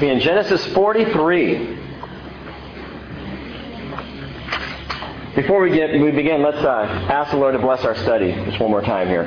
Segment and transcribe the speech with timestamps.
[0.00, 1.76] Be in Genesis 43.
[5.34, 8.60] Before we, get, we begin, let's uh, ask the Lord to bless our study just
[8.60, 9.26] one more time here.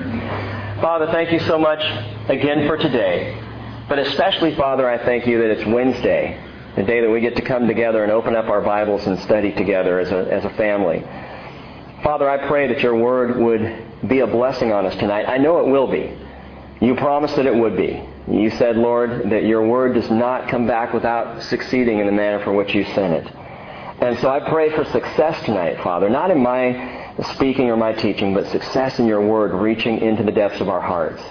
[0.80, 1.82] Father, thank you so much
[2.30, 3.38] again for today.
[3.90, 6.42] But especially, Father, I thank you that it's Wednesday,
[6.78, 9.52] the day that we get to come together and open up our Bibles and study
[9.52, 11.02] together as a, as a family.
[12.02, 15.26] Father, I pray that your word would be a blessing on us tonight.
[15.28, 16.18] I know it will be.
[16.80, 18.08] You promised that it would be.
[18.32, 22.42] You said, Lord, that your word does not come back without succeeding in the manner
[22.44, 23.36] for which you sent it.
[24.02, 28.34] And so I pray for success tonight, Father, not in my speaking or my teaching,
[28.34, 31.22] but success in your word reaching into the depths of our hearts.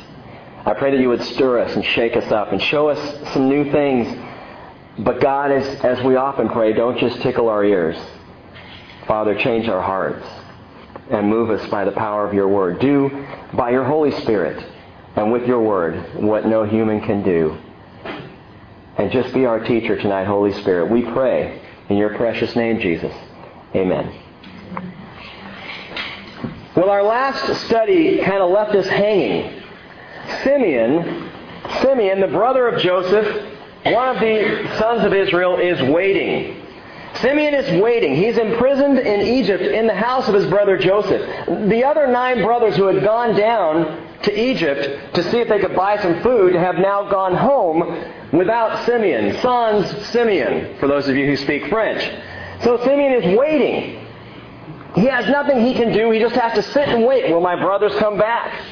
[0.67, 3.49] I pray that you would stir us and shake us up and show us some
[3.49, 4.15] new things.
[4.99, 7.97] But God, as, as we often pray, don't just tickle our ears.
[9.07, 10.27] Father, change our hearts
[11.11, 12.79] and move us by the power of your word.
[12.79, 14.65] Do by your Holy Spirit
[15.17, 17.59] and with your word what no human can do.
[18.97, 20.91] And just be our teacher tonight, Holy Spirit.
[20.91, 23.15] We pray in your precious name, Jesus.
[23.75, 24.15] Amen.
[26.77, 29.63] Well, our last study kind of left us hanging.
[30.45, 31.31] Simeon,
[31.83, 33.27] Simeon, the brother of Joseph,
[33.85, 36.57] one of the sons of Israel, is waiting.
[37.15, 38.15] Simeon is waiting.
[38.15, 41.23] He's imprisoned in Egypt in the house of his brother Joseph.
[41.69, 45.75] The other nine brothers who had gone down to Egypt to see if they could
[45.75, 49.41] buy some food have now gone home without Simeon.
[49.41, 52.03] Sans Simeon, for those of you who speak French.
[52.63, 54.07] So Simeon is waiting.
[54.95, 56.11] He has nothing he can do.
[56.11, 57.31] He just has to sit and wait.
[57.31, 58.67] Will my brothers come back?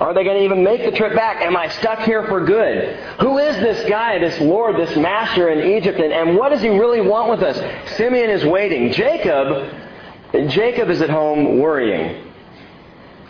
[0.00, 1.42] Are they going to even make the trip back?
[1.42, 2.96] Am I stuck here for good?
[3.20, 6.68] Who is this guy, this Lord, this master in Egypt, and, and what does he
[6.68, 7.56] really want with us?
[7.96, 8.92] Simeon is waiting.
[8.92, 9.72] Jacob,
[10.48, 12.31] Jacob is at home worrying.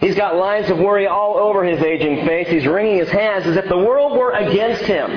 [0.02, 2.48] He's got lines of worry all over his aging face.
[2.48, 5.08] He's wringing his hands as if the world were against him.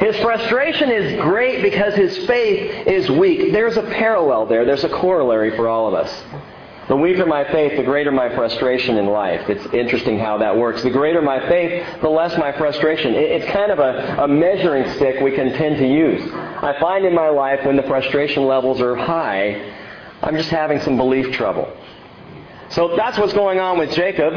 [0.00, 3.52] His frustration is great because his faith is weak.
[3.52, 4.64] There's a parallel there.
[4.64, 6.24] There's a corollary for all of us.
[6.88, 9.48] The weaker my faith, the greater my frustration in life.
[9.50, 10.82] It's interesting how that works.
[10.82, 13.14] The greater my faith, the less my frustration.
[13.14, 16.22] It's kind of a, a, measuring stick we can tend to use.
[16.32, 19.72] I find in my life when the frustration levels are high,
[20.22, 21.74] I'm just having some belief trouble.
[22.70, 24.32] So that's what's going on with Jacob.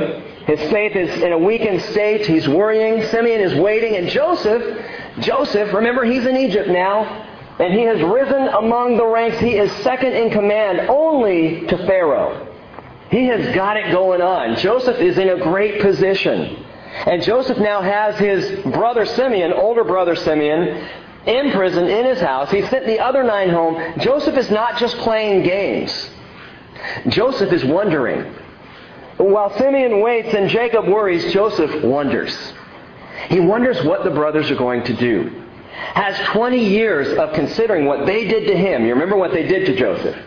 [0.46, 2.26] His faith is in a weakened state.
[2.26, 3.04] He's worrying.
[3.08, 3.96] Simeon is waiting.
[3.96, 4.86] And Joseph,
[5.20, 7.26] Joseph, remember he's in Egypt now.
[7.60, 9.40] And he has risen among the ranks.
[9.40, 12.54] He is second in command only to Pharaoh.
[13.10, 14.58] He has got it going on.
[14.58, 16.64] Joseph is in a great position.
[17.06, 20.88] And Joseph now has his brother Simeon, older brother Simeon,
[21.26, 22.52] in prison in his house.
[22.52, 24.00] He sent the other nine home.
[24.00, 26.10] Joseph is not just playing games.
[27.08, 28.34] Joseph is wondering.
[29.18, 32.54] While Simeon waits and Jacob worries, Joseph wonders.
[33.30, 35.44] He wonders what the brothers are going to do
[35.78, 38.86] has 20 years of considering what they did to him.
[38.86, 40.18] You remember what they did to Joseph?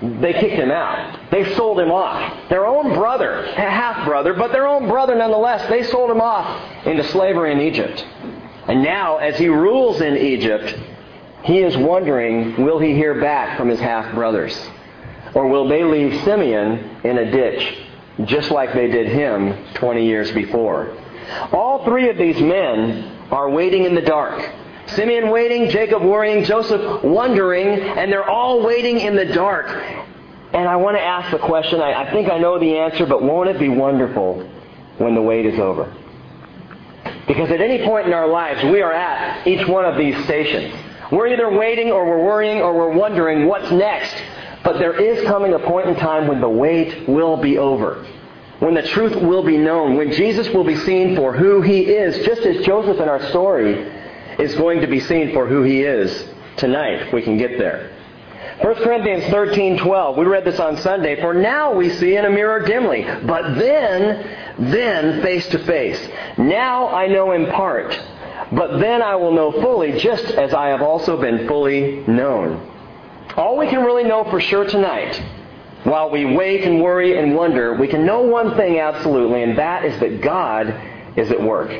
[0.00, 1.30] They kicked him out.
[1.30, 2.48] They sold him off.
[2.48, 6.86] Their own brother, a half brother, but their own brother nonetheless, they sold him off
[6.86, 8.06] into slavery in Egypt.
[8.68, 10.78] And now, as he rules in Egypt,
[11.42, 14.56] he is wondering will he hear back from his half brothers?
[15.34, 17.78] Or will they leave Simeon in a ditch,
[18.24, 20.96] just like they did him 20 years before?
[21.52, 24.54] All three of these men are waiting in the dark.
[24.86, 29.68] Simeon waiting, Jacob worrying, Joseph wondering, and they're all waiting in the dark.
[30.54, 33.22] And I want to ask the question, I, I think I know the answer, but
[33.22, 34.48] won't it be wonderful
[34.96, 35.92] when the wait is over?
[37.26, 40.74] Because at any point in our lives, we are at each one of these stations.
[41.12, 44.14] We're either waiting or we're worrying or we're wondering what's next.
[44.64, 48.06] But there is coming a point in time when the wait will be over.
[48.58, 49.96] When the truth will be known.
[49.96, 52.26] When Jesus will be seen for who he is.
[52.26, 53.74] Just as Joseph in our story
[54.38, 57.90] is going to be seen for who he is tonight, we can get there.
[58.60, 60.16] 1 Corinthians 13:12.
[60.16, 61.20] We read this on Sunday.
[61.20, 64.26] For now we see in a mirror dimly, but then,
[64.58, 66.08] then face to face.
[66.36, 67.96] Now I know in part,
[68.50, 72.77] but then I will know fully, just as I have also been fully known.
[73.36, 75.22] All we can really know for sure tonight,
[75.84, 79.84] while we wait and worry and wonder, we can know one thing absolutely, and that
[79.84, 80.74] is that God
[81.16, 81.70] is at work.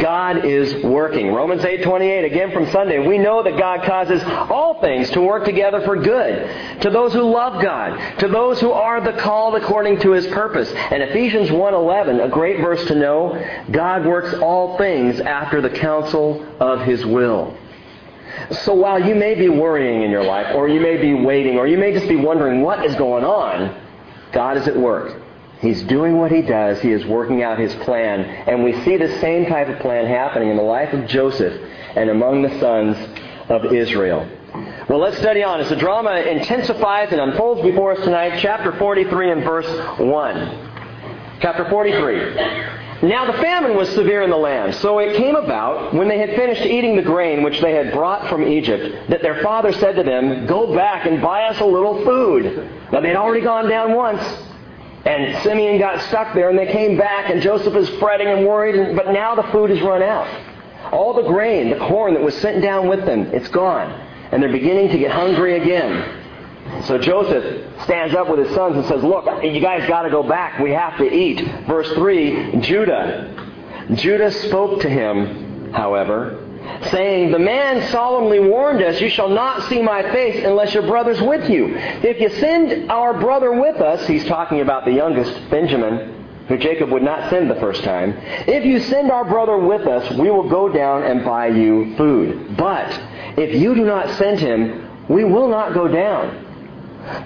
[0.00, 1.34] God is working.
[1.34, 3.06] Romans 8:28 again from Sunday.
[3.06, 6.48] We know that God causes all things to work together for good
[6.80, 10.72] to those who love God, to those who are the called according to his purpose.
[10.72, 13.38] And Ephesians 1:11, a great verse to know,
[13.70, 17.52] God works all things after the counsel of his will.
[18.64, 21.66] So while you may be worrying in your life or you may be waiting or
[21.66, 23.74] you may just be wondering what is going on,
[24.32, 25.20] God is at work.
[25.60, 26.80] He's doing what he does.
[26.80, 28.20] He is working out his plan.
[28.20, 31.52] And we see the same type of plan happening in the life of Joseph
[31.94, 32.96] and among the sons
[33.48, 34.28] of Israel.
[34.88, 35.60] Well, let's study on.
[35.60, 41.38] As the drama intensifies and unfolds before us tonight, chapter 43 and verse 1.
[41.40, 42.81] Chapter 43.
[43.02, 46.36] Now the famine was severe in the land, so it came about, when they had
[46.36, 50.04] finished eating the grain which they had brought from Egypt, that their father said to
[50.04, 52.70] them, Go back and buy us a little food.
[52.92, 54.22] Now they'd already gone down once,
[55.04, 58.94] and Simeon got stuck there, and they came back, and Joseph is fretting and worried,
[58.94, 60.28] but now the food has run out.
[60.92, 63.90] All the grain, the corn that was sent down with them, it's gone.
[64.30, 66.21] And they're beginning to get hungry again.
[66.84, 70.22] So Joseph stands up with his sons and says, Look, you guys got to go
[70.22, 70.58] back.
[70.58, 71.66] We have to eat.
[71.66, 73.50] Verse 3 Judah.
[73.94, 76.48] Judah spoke to him, however,
[76.90, 81.20] saying, The man solemnly warned us, You shall not see my face unless your brother's
[81.20, 81.74] with you.
[81.76, 86.90] If you send our brother with us, he's talking about the youngest, Benjamin, who Jacob
[86.90, 88.14] would not send the first time.
[88.48, 92.56] If you send our brother with us, we will go down and buy you food.
[92.56, 92.90] But
[93.36, 96.51] if you do not send him, we will not go down.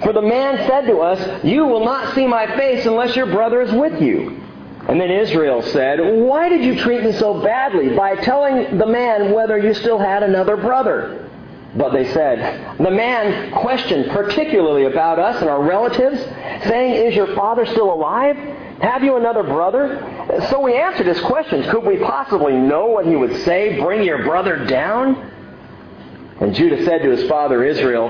[0.03, 3.63] For the man said to us, You will not see my face unless your brother
[3.63, 4.43] is with you.
[4.89, 9.33] And then Israel said, Why did you treat me so badly by telling the man
[9.33, 11.29] whether you still had another brother?
[11.75, 16.21] But they said, The man questioned particularly about us and our relatives,
[16.67, 18.37] saying, Is your father still alive?
[18.81, 20.47] Have you another brother?
[20.51, 21.67] So we answered his questions.
[21.71, 23.81] Could we possibly know what he would say?
[23.81, 25.33] Bring your brother down?
[26.41, 28.09] And Judah said to his father Israel,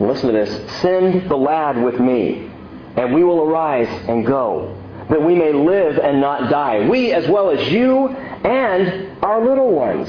[0.00, 0.80] Listen to this.
[0.80, 2.50] Send the lad with me,
[2.96, 4.76] and we will arise and go,
[5.08, 6.88] that we may live and not die.
[6.88, 10.08] We as well as you and our little ones.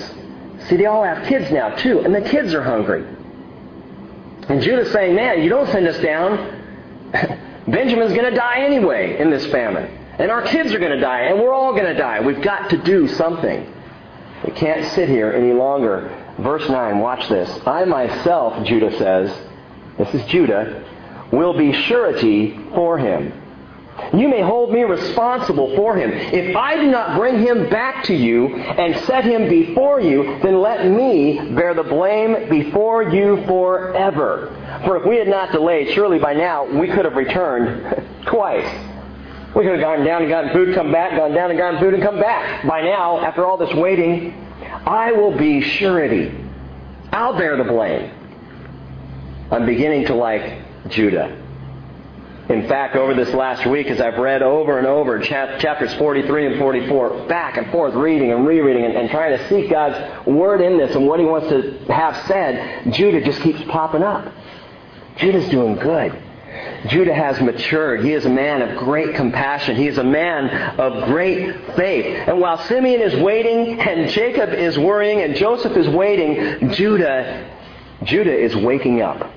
[0.68, 3.06] See, they all have kids now, too, and the kids are hungry.
[4.50, 7.12] And Judah's saying, Man, you don't send us down.
[7.68, 9.86] Benjamin's going to die anyway in this famine.
[10.18, 12.22] And our kids are going to die, and we're all going to die.
[12.22, 13.74] We've got to do something.
[14.46, 16.24] We can't sit here any longer.
[16.40, 17.50] Verse 9, watch this.
[17.66, 19.36] I myself, Judah says,
[19.98, 20.84] this is Judah,
[21.32, 23.42] will be surety for him.
[24.14, 26.12] You may hold me responsible for him.
[26.12, 30.60] If I do not bring him back to you and set him before you, then
[30.62, 34.82] let me bear the blame before you forever.
[34.86, 38.70] For if we had not delayed, surely by now we could have returned twice.
[39.56, 41.94] We could have gone down and gotten food, come back, gone down and gotten food
[41.94, 42.68] and come back.
[42.68, 44.34] By now, after all this waiting,
[44.86, 46.38] I will be surety.
[47.14, 48.12] I'll bear the blame.
[49.56, 51.42] I'm beginning to like Judah.
[52.50, 56.60] In fact, over this last week, as I've read over and over chapters 43 and
[56.60, 60.78] 44, back and forth reading and rereading and, and, trying to seek God's word in
[60.78, 64.30] this and what He wants to have said, Judah just keeps popping up.
[65.16, 66.22] Judah's doing good.
[66.88, 68.04] Judah has matured.
[68.04, 69.78] He is a man of great compassion.
[69.78, 72.28] He is a man of great faith.
[72.28, 77.50] And while Simeon is waiting and Jacob is worrying and Joseph is waiting, Judah,
[78.04, 79.32] Judah is waking up.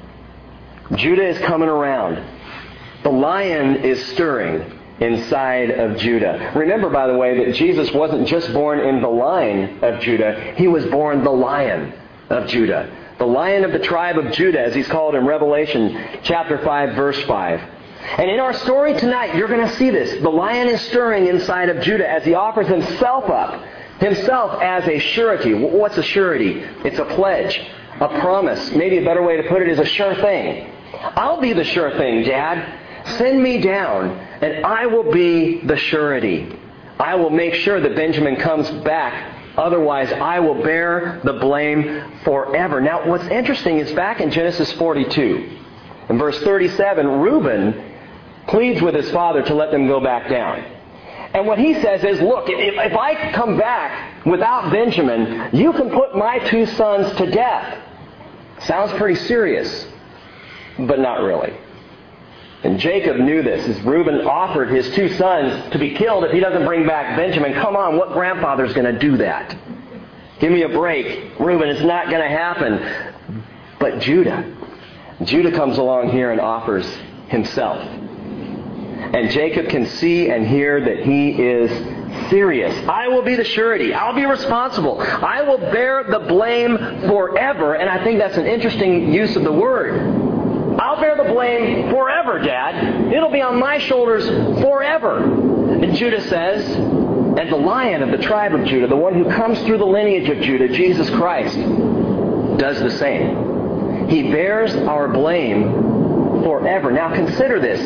[0.95, 2.25] Judah is coming around.
[3.03, 6.53] The lion is stirring inside of Judah.
[6.57, 10.67] Remember, by the way, that Jesus wasn't just born in the line of Judah, he
[10.67, 11.93] was born the lion
[12.31, 13.15] of Judah.
[13.19, 17.21] The lion of the tribe of Judah, as he's called in Revelation chapter 5, verse
[17.23, 17.61] 5.
[18.19, 20.23] And in our story tonight, you're going to see this.
[20.23, 23.63] The lion is stirring inside of Judah as he offers himself up,
[24.01, 25.53] himself as a surety.
[25.55, 26.61] What's a surety?
[26.85, 27.61] It's a pledge,
[28.01, 28.73] a promise.
[28.73, 30.73] Maybe a better way to put it is a sure thing.
[31.01, 33.17] I'll be the sure thing, Dad.
[33.17, 34.11] Send me down,
[34.43, 36.55] and I will be the surety.
[36.99, 39.35] I will make sure that Benjamin comes back.
[39.57, 42.81] Otherwise, I will bear the blame forever.
[42.81, 45.59] Now, what's interesting is back in Genesis 42,
[46.11, 47.95] in verse 37, Reuben
[48.49, 50.65] pleads with his father to let them go back down.
[51.35, 55.91] And what he says is, look, if, if I come back without Benjamin, you can
[55.91, 57.79] put my two sons to death.
[58.61, 59.87] Sounds pretty serious,
[60.79, 61.53] but not really.
[62.65, 66.41] And Jacob knew this as Reuben offered his two sons to be killed if he
[66.41, 67.55] doesn't bring back Benjamin.
[67.55, 69.57] Come on, what grandfather's going to do that?
[70.41, 71.39] Give me a break.
[71.39, 73.45] Reuben, it's not going to happen.
[73.79, 74.57] But Judah,
[75.23, 76.87] Judah comes along here and offers
[77.29, 77.81] himself.
[77.81, 81.71] And Jacob can see and hear that he is
[82.29, 82.75] serious.
[82.89, 83.95] I will be the surety.
[83.95, 85.01] I'll be responsible.
[85.01, 87.75] I will bear the blame forever.
[87.75, 90.28] And I think that's an interesting use of the word.
[90.79, 93.13] I'll bear the blame forever, Dad.
[93.13, 94.27] It'll be on my shoulders
[94.63, 95.25] forever.
[95.83, 99.61] And Judah says, and the lion of the tribe of Judah, the one who comes
[99.63, 101.57] through the lineage of Judah, Jesus Christ,
[102.59, 104.09] does the same.
[104.09, 105.73] He bears our blame
[106.43, 106.91] forever.
[106.91, 107.81] Now consider this.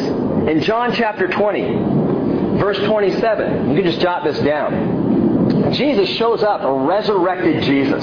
[0.48, 5.72] In John chapter 20, verse 27, you can just jot this down.
[5.72, 8.02] Jesus shows up, a resurrected Jesus.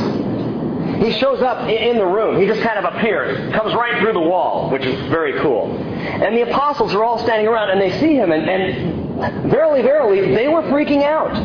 [1.00, 2.40] He shows up in the room.
[2.40, 5.72] He just kind of appears, comes right through the wall, which is very cool.
[5.78, 10.36] And the apostles are all standing around and they see him, and, and verily, verily,
[10.36, 11.36] they were freaking out.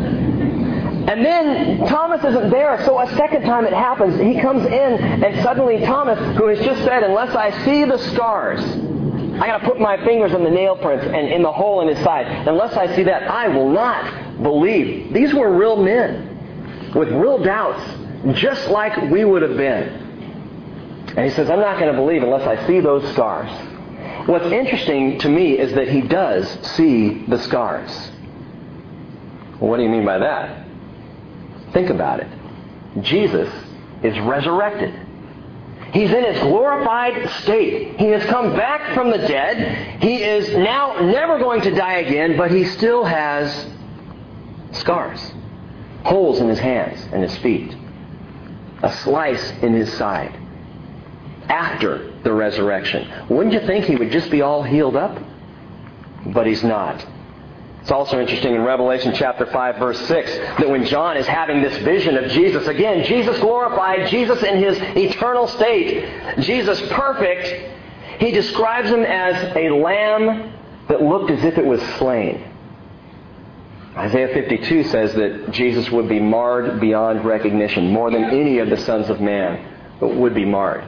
[1.06, 4.18] And then Thomas isn't there, so a second time it happens.
[4.18, 8.60] He comes in, and suddenly Thomas, who has just said, Unless I see the scars,
[9.40, 11.94] I got to put my fingers in the nail prints and in the hole in
[11.94, 12.48] his side.
[12.48, 15.12] Unless I see that, I will not believe.
[15.12, 17.82] These were real men with real doubts,
[18.32, 20.04] just like we would have been.
[21.16, 23.50] And he says, I'm not going to believe unless I see those scars.
[24.28, 27.90] What's interesting to me is that he does see the scars.
[29.60, 30.66] Well, what do you mean by that?
[31.72, 32.28] Think about it.
[33.02, 33.52] Jesus
[34.02, 34.94] is resurrected.
[35.92, 38.00] He's in his glorified state.
[38.00, 40.02] He has come back from the dead.
[40.02, 43.68] He is now never going to die again, but he still has
[44.72, 45.32] scars,
[46.02, 47.76] holes in his hands and his feet,
[48.84, 50.38] a slice in his side.
[51.48, 53.28] After the resurrection.
[53.28, 55.18] Wouldn't you think he would just be all healed up?
[56.26, 57.04] But he's not.
[57.82, 61.76] It's also interesting in Revelation chapter 5 verse 6 that when John is having this
[61.78, 67.74] vision of Jesus, again, Jesus glorified, Jesus in his eternal state, Jesus perfect,
[68.20, 70.50] he describes him as a lamb
[70.88, 72.42] that looked as if it was slain.
[73.96, 78.76] Isaiah 52 says that Jesus would be marred beyond recognition, more than any of the
[78.78, 79.70] sons of man
[80.00, 80.84] would be marred.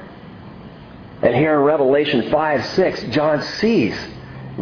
[1.23, 3.97] And here in Revelation 5 6, John sees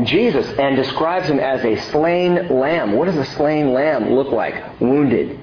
[0.02, 2.92] Jesus and describes him as a slain lamb.
[2.92, 4.80] What does a slain lamb look like?
[4.80, 5.40] Wounded,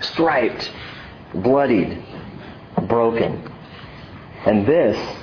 [0.00, 0.70] striped,
[1.34, 2.02] bloodied,
[2.86, 3.52] broken.
[4.46, 5.16] And this,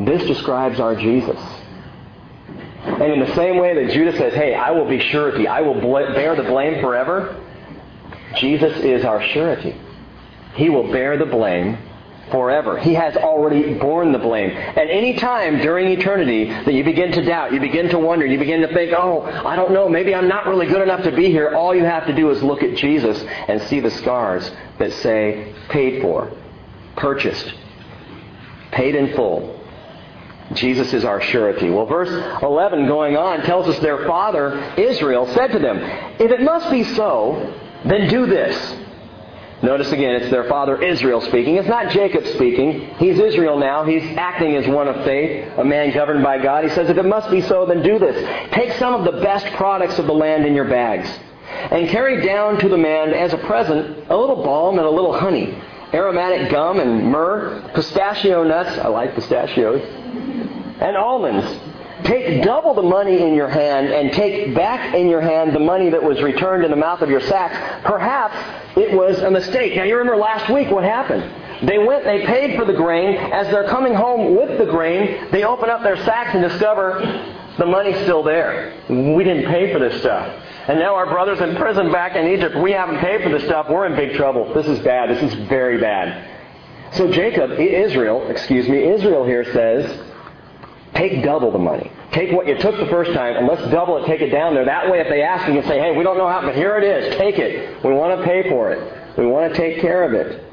[0.00, 1.40] this describes our Jesus.
[2.82, 5.80] And in the same way that Judas says, hey, I will be surety, I will
[5.80, 7.36] bear the blame forever,
[8.36, 9.76] Jesus is our surety.
[10.54, 11.78] He will bear the blame
[12.30, 12.78] forever.
[12.78, 14.50] He has already borne the blame.
[14.50, 18.38] At any time during eternity that you begin to doubt, you begin to wonder, you
[18.38, 21.26] begin to think, oh, I don't know, maybe I'm not really good enough to be
[21.26, 24.92] here, all you have to do is look at Jesus and see the scars that
[24.94, 26.30] say, paid for,
[26.96, 27.52] purchased,
[28.70, 29.59] paid in full.
[30.54, 31.70] Jesus is our surety.
[31.70, 32.10] Well, verse
[32.42, 35.78] 11 going on tells us their father, Israel, said to them,
[36.18, 38.76] If it must be so, then do this.
[39.62, 41.56] Notice again, it's their father Israel speaking.
[41.56, 42.94] It's not Jacob speaking.
[42.96, 43.84] He's Israel now.
[43.84, 46.64] He's acting as one of faith, a man governed by God.
[46.64, 48.16] He says, if it must be so, then do this.
[48.52, 51.08] Take some of the best products of the land in your bags,
[51.70, 55.16] and carry down to the man as a present a little balm and a little
[55.18, 58.78] honey, aromatic gum and myrrh, pistachio nuts.
[58.78, 59.99] I like pistachios.
[60.80, 61.46] And almonds
[62.04, 65.90] Take double the money in your hand and take back in your hand the money
[65.90, 67.84] that was returned in the mouth of your sacks.
[67.84, 68.36] Perhaps
[68.76, 69.76] it was a mistake.
[69.76, 71.68] Now you remember last week what happened.
[71.68, 73.16] They went, they paid for the grain.
[73.16, 77.00] As they're coming home with the grain, they open up their sacks and discover
[77.58, 78.74] the money's still there.
[78.88, 80.42] We didn't pay for this stuff.
[80.68, 82.56] And now our brother's in prison back in Egypt.
[82.56, 83.68] We haven't paid for this stuff.
[83.68, 84.54] We're in big trouble.
[84.54, 85.10] This is bad.
[85.10, 86.28] This is very bad.
[86.94, 90.09] So Jacob, Israel, excuse me, Israel here says,
[90.94, 91.90] Take double the money.
[92.12, 94.64] Take what you took the first time and let's double it, take it down there.
[94.64, 96.76] That way if they ask you, can say, hey, we don't know how, but here
[96.76, 97.16] it is.
[97.16, 97.84] Take it.
[97.84, 99.16] We want to pay for it.
[99.16, 100.44] We want to take care of it.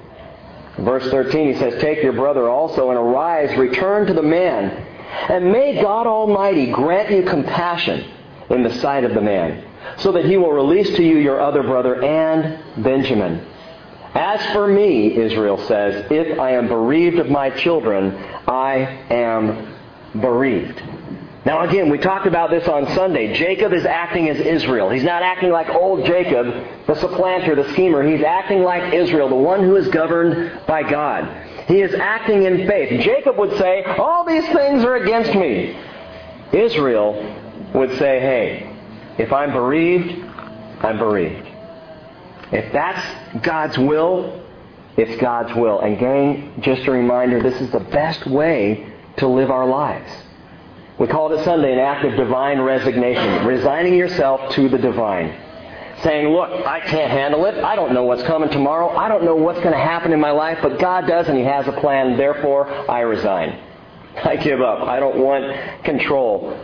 [0.78, 4.70] Verse 13, he says, Take your brother also and arise, return to the man,
[5.30, 8.12] and may God Almighty grant you compassion
[8.52, 9.66] in the sight of the man,
[9.98, 13.44] so that he will release to you your other brother and Benjamin.
[14.14, 18.16] As for me, Israel says, if I am bereaved of my children,
[18.48, 18.78] I
[19.10, 19.77] am
[20.22, 20.82] bereaved.
[21.48, 23.34] Now, again, we talked about this on Sunday.
[23.34, 24.90] Jacob is acting as Israel.
[24.90, 26.46] He's not acting like old Jacob,
[26.86, 28.04] the supplanter, the schemer.
[28.06, 31.26] He's acting like Israel, the one who is governed by God.
[31.68, 33.02] He is acting in faith.
[33.02, 35.80] Jacob would say, All these things are against me.
[36.52, 37.14] Israel
[37.74, 38.76] would say, Hey,
[39.18, 40.22] if I'm bereaved,
[40.82, 41.48] I'm bereaved.
[42.52, 44.46] If that's God's will,
[44.98, 45.80] it's God's will.
[45.80, 50.10] And, gang, just a reminder this is the best way to live our lives.
[51.00, 55.44] We called it Sunday an act of divine resignation, resigning yourself to the divine.
[56.02, 57.56] Saying, look, I can't handle it.
[57.64, 58.90] I don't know what's coming tomorrow.
[58.90, 61.44] I don't know what's going to happen in my life, but God does and He
[61.44, 62.18] has a plan.
[62.18, 63.60] Therefore, I resign.
[64.24, 64.88] I give up.
[64.88, 66.56] I don't want control.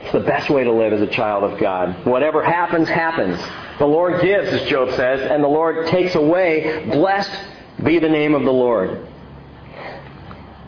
[0.00, 2.04] It's the best way to live as a child of God.
[2.06, 3.40] Whatever happens, happens.
[3.78, 6.88] The Lord gives, as Job says, and the Lord takes away.
[6.90, 7.30] Blessed
[7.82, 9.08] be the name of the Lord.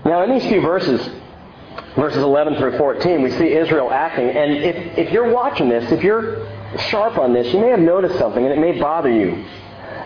[0.07, 1.01] Now, in these few verses,
[1.97, 4.29] verses 11 through 14, we see Israel acting.
[4.29, 6.47] And if, if you're watching this, if you're
[6.79, 9.45] sharp on this, you may have noticed something and it may bother you.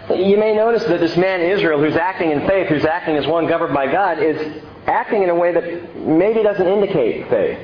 [0.09, 3.47] You may notice that this man Israel, who's acting in faith, who's acting as one
[3.47, 7.59] governed by God, is acting in a way that maybe doesn't indicate faith.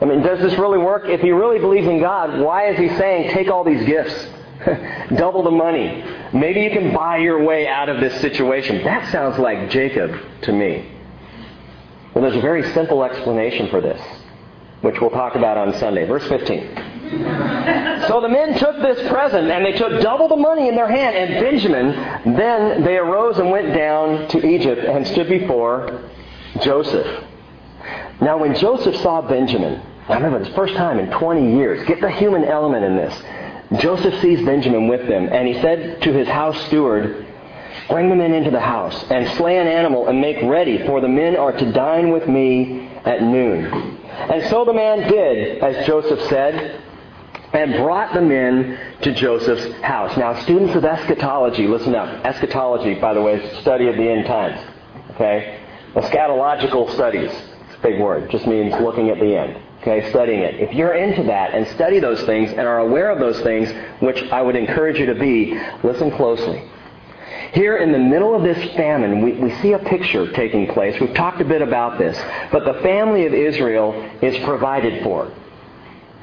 [0.00, 1.04] I mean, does this really work?
[1.06, 4.28] If he really believes in God, why is he saying, take all these gifts?
[5.16, 6.02] Double the money.
[6.32, 8.82] Maybe you can buy your way out of this situation.
[8.84, 10.91] That sounds like Jacob to me.
[12.14, 14.00] Well, there's a very simple explanation for this,
[14.82, 16.06] which we'll talk about on Sunday.
[16.06, 16.92] Verse 15.
[18.08, 21.16] so the men took this present, and they took double the money in their hand,
[21.16, 26.02] and Benjamin, then they arose and went down to Egypt and stood before
[26.60, 27.24] Joseph.
[28.20, 32.10] Now when Joseph saw Benjamin, I remember the first time in 20 years, get the
[32.10, 33.22] human element in this.
[33.80, 37.26] Joseph sees Benjamin with them, and he said to his house steward,
[37.88, 41.08] Bring the men into the house, and slay an animal, and make ready, for the
[41.08, 43.98] men are to dine with me at noon.
[44.06, 46.80] And so the man did, as Joseph said,
[47.52, 50.16] and brought the men to Joseph's house.
[50.16, 52.24] Now, students of eschatology, listen up.
[52.24, 54.60] Eschatology, by the way, is study of the end times.
[55.10, 55.60] Okay?
[55.94, 57.30] Eschatological studies.
[57.30, 58.30] It's a big word.
[58.30, 59.60] Just means looking at the end.
[59.82, 60.60] Okay, studying it.
[60.60, 63.68] If you're into that and study those things and are aware of those things,
[64.00, 66.70] which I would encourage you to be, listen closely.
[67.52, 70.98] Here in the middle of this famine, we, we see a picture taking place.
[70.98, 72.18] We've talked a bit about this.
[72.50, 73.92] But the family of Israel
[74.22, 75.30] is provided for.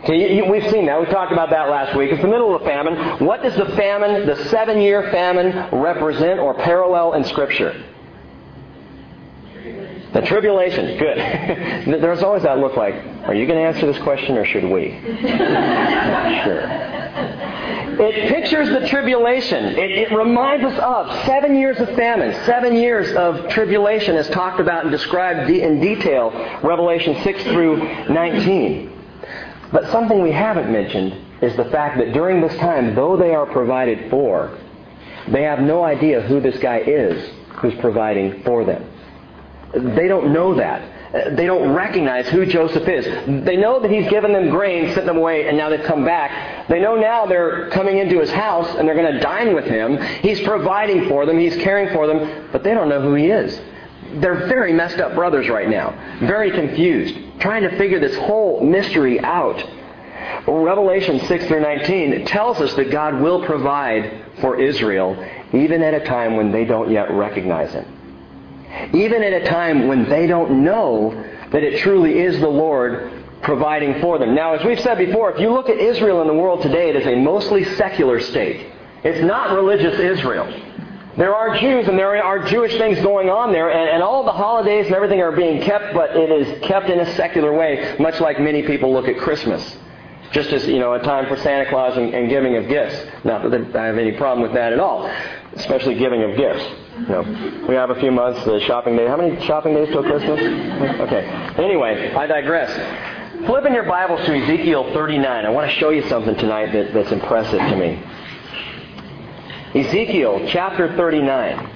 [0.04, 1.00] Okay, you, we've seen that.
[1.00, 2.12] We talked about that last week.
[2.12, 3.24] It's the middle of the famine.
[3.24, 7.86] What does the famine, the seven year famine, represent or parallel in Scripture?
[10.14, 10.98] The tribulation.
[10.98, 11.18] Good.
[12.02, 12.96] There's always that look like,
[13.26, 15.00] are you going to answer this question or should we?
[16.44, 16.90] sure.
[18.00, 19.66] It pictures the tribulation.
[19.66, 24.62] It, it, reminds us of seven years of famine, seven years of tribulation as talked
[24.62, 26.32] about and described in detail,
[26.64, 27.78] Revelation 6 through
[28.08, 28.90] 19.
[29.74, 33.46] But something we haven't mentioned is the fact that during this time, though they are
[33.46, 34.58] provided for,
[35.28, 38.90] they have no idea who this guy is who's providing for them.
[39.74, 40.99] They don't know that.
[41.12, 43.06] They don't recognize who Joseph is.
[43.44, 46.68] They know that he's given them grain, sent them away, and now they've come back.
[46.68, 49.98] They know now they're coming into his house and they're going to dine with him.
[50.22, 53.60] He's providing for them, he's caring for them, but they don't know who he is.
[54.14, 59.20] They're very messed up brothers right now, very confused, trying to figure this whole mystery
[59.20, 59.64] out.
[60.48, 65.16] Revelation 6 through 19 tells us that God will provide for Israel
[65.54, 67.99] even at a time when they don't yet recognize him.
[68.94, 71.12] Even at a time when they don't know
[71.52, 74.36] that it truly is the Lord providing for them.
[74.36, 76.96] Now, as we've said before, if you look at Israel in the world today, it
[76.96, 78.72] is a mostly secular state.
[79.04, 80.48] It's not religious Israel.
[81.18, 84.32] There are Jews and there are Jewish things going on there, and, and, all the
[84.32, 88.22] holidays and everything are being kept, but it is kept in a secular way, much
[88.22, 89.78] like many people look at Christmas.
[90.32, 92.96] Just as, you know, a time for Santa Claus and, and giving of gifts.
[93.24, 95.10] Not that I have any problem with that at all,
[95.54, 96.64] especially giving of gifts.
[97.00, 99.08] You know, we have a few months, the shopping day.
[99.08, 100.40] How many shopping days till Christmas?
[100.40, 101.26] Okay.
[101.58, 102.70] Anyway, I digress.
[103.46, 105.46] Flip in your Bibles to Ezekiel 39.
[105.46, 108.04] I want to show you something tonight that, that's impressive to me.
[109.74, 111.70] Ezekiel chapter 39.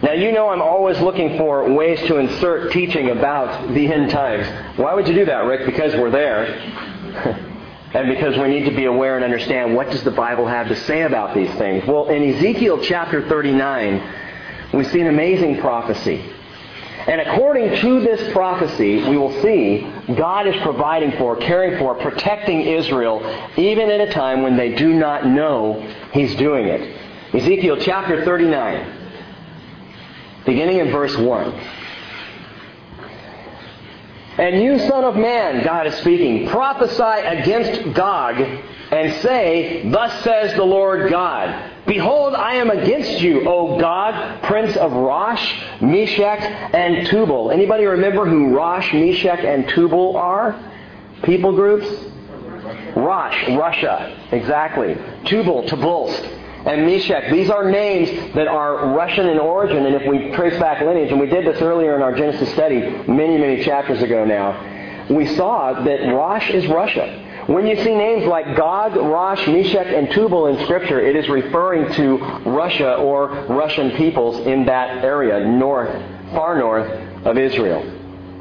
[0.00, 4.46] Now, you know I'm always looking for ways to insert teaching about the end times.
[4.78, 5.66] Why would you do that, Rick?
[5.66, 6.44] Because we're there.
[7.94, 10.76] and because we need to be aware and understand what does the Bible have to
[10.76, 11.84] say about these things.
[11.84, 16.22] Well, in Ezekiel chapter 39, we see an amazing prophecy.
[17.08, 19.80] And according to this prophecy, we will see
[20.14, 23.18] God is providing for, caring for, protecting Israel,
[23.56, 25.80] even at a time when they do not know
[26.12, 27.34] He's doing it.
[27.34, 28.97] Ezekiel chapter 39
[30.48, 31.52] beginning in verse 1.
[34.38, 40.54] And you, son of man, God is speaking, prophesy against Gog and say, Thus says
[40.54, 46.40] the Lord God, Behold, I am against you, O Gog, prince of Rosh, Meshech,
[46.72, 47.50] and Tubal.
[47.50, 50.58] Anybody remember who Rosh, Meshech, and Tubal are?
[51.24, 51.86] People groups?
[52.96, 54.96] Rosh, Russia, exactly.
[55.26, 57.30] Tubal, Tobolsk and Meshech.
[57.30, 61.20] These are names that are Russian in origin, and if we trace back lineage, and
[61.20, 65.72] we did this earlier in our Genesis study many, many chapters ago now, we saw
[65.84, 67.24] that Rosh is Russia.
[67.46, 71.90] When you see names like Gog, Rosh, Meshech, and Tubal in Scripture, it is referring
[71.94, 75.90] to Russia or Russian peoples in that area, north,
[76.32, 76.90] far north
[77.24, 77.82] of Israel.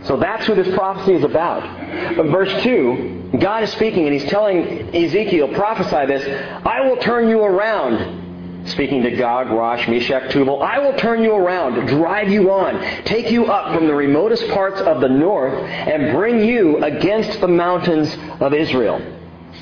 [0.03, 1.76] So that's who this prophecy is about.
[2.15, 6.25] But verse 2, God is speaking and he's telling Ezekiel, prophesy this,
[6.65, 8.25] I will turn you around
[8.69, 13.31] speaking to Gog, Rosh, Meshech, Tubal, I will turn you around, drive you on, take
[13.31, 18.15] you up from the remotest parts of the north, and bring you against the mountains
[18.41, 18.95] of Israel.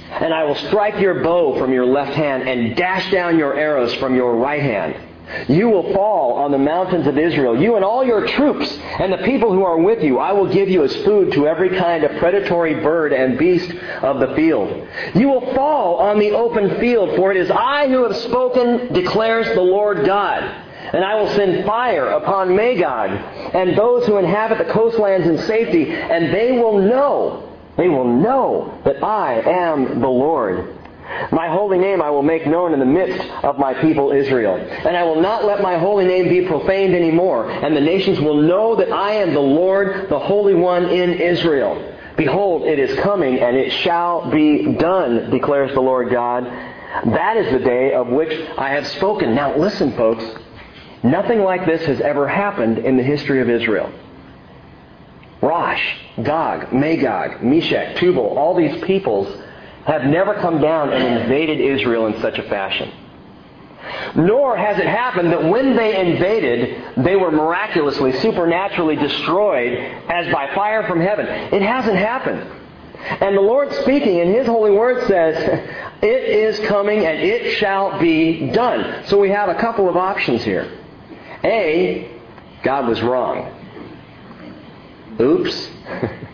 [0.10, 3.94] And I will strike your bow from your left hand and dash down your arrows
[3.96, 4.96] from your right hand.
[5.48, 9.18] You will fall on the mountains of Israel, you and all your troops, and the
[9.20, 10.20] people who are with you.
[10.20, 14.20] I will give you as food to every kind of predatory bird and beast of
[14.20, 14.88] the field.
[15.16, 19.48] You will fall on the open field, for it is I who have spoken, declares
[19.48, 20.44] the Lord God.
[20.94, 25.92] And I will send fire upon Magog and those who inhabit the coastlands in safety,
[25.92, 30.75] and they will know, they will know that I am the Lord.
[31.32, 34.56] My holy name I will make known in the midst of my people Israel.
[34.56, 37.50] And I will not let my holy name be profaned anymore.
[37.50, 41.94] And the nations will know that I am the Lord, the Holy One in Israel.
[42.18, 46.46] Behold, it is coming, and it shall be done, declares the Lord God.
[46.46, 49.36] That is the day of which I have spoken.
[49.36, 50.24] Now listen, folks.
[51.04, 53.92] Nothing like this has ever happened in the history of Israel.
[55.42, 59.28] Rosh, Gog, Magog, Meshech, Tubal, all these peoples
[59.86, 62.92] have never come down and invaded Israel in such a fashion.
[64.16, 69.74] Nor has it happened that when they invaded, they were miraculously, supernaturally destroyed
[70.10, 71.28] as by fire from heaven.
[71.28, 72.52] It hasn't happened.
[73.22, 75.70] And the Lord speaking in His holy word says,
[76.02, 79.06] It is coming and it shall be done.
[79.06, 80.72] So we have a couple of options here.
[81.44, 82.12] A,
[82.64, 83.52] God was wrong.
[85.20, 85.70] Oops.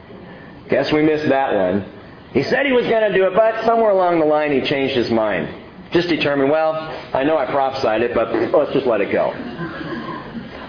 [0.69, 2.00] Guess we missed that one.
[2.33, 4.95] He said he was going to do it, but somewhere along the line he changed
[4.95, 5.53] his mind.
[5.91, 6.73] Just determined, well,
[7.13, 9.33] I know I prophesied it, but let's just let it go.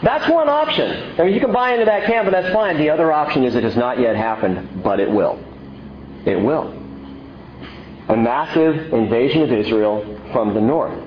[0.02, 1.20] That's one option.
[1.20, 2.76] I mean, you can buy into that camp, but that's fine.
[2.78, 5.38] The other option is it has not yet happened, but it will.
[6.26, 6.72] It will.
[8.08, 10.98] A massive invasion of Israel from the north.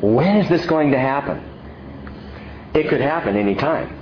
[0.00, 1.42] When is this going to happen?
[2.72, 3.92] It could happen any time.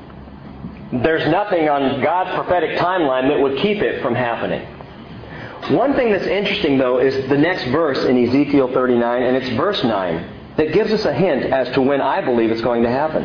[0.92, 4.73] There's nothing on God's prophetic timeline that would keep it from happening.
[5.70, 9.82] One thing that's interesting, though, is the next verse in Ezekiel 39, and it's verse
[9.82, 13.24] 9, that gives us a hint as to when I believe it's going to happen.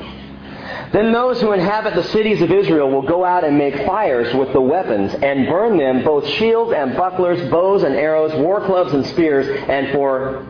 [0.92, 4.54] Then those who inhabit the cities of Israel will go out and make fires with
[4.54, 9.06] the weapons and burn them, both shields and bucklers, bows and arrows, war clubs and
[9.06, 10.48] spears, and for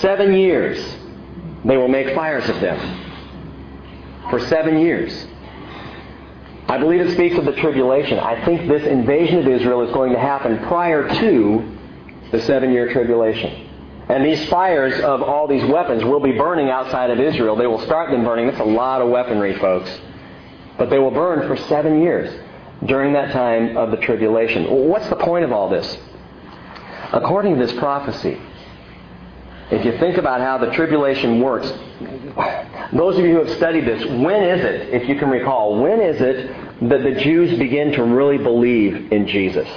[0.00, 0.78] seven years
[1.64, 4.28] they will make fires of them.
[4.30, 5.26] For seven years.
[6.70, 8.20] I believe it speaks of the tribulation.
[8.20, 11.78] I think this invasion of Israel is going to happen prior to
[12.30, 13.68] the seven year tribulation.
[14.08, 17.56] And these fires of all these weapons will be burning outside of Israel.
[17.56, 18.46] They will start them burning.
[18.46, 19.90] That's a lot of weaponry, folks.
[20.78, 22.32] But they will burn for seven years
[22.86, 24.88] during that time of the tribulation.
[24.88, 25.98] What's the point of all this?
[27.12, 28.40] According to this prophecy,
[29.70, 31.72] if you think about how the tribulation works,
[32.92, 36.00] those of you who have studied this, when is it, if you can recall, when
[36.00, 39.68] is it that the Jews begin to really believe in Jesus?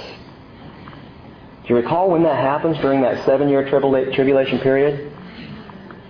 [1.62, 5.12] Do you recall when that happens during that seven year tribulation period?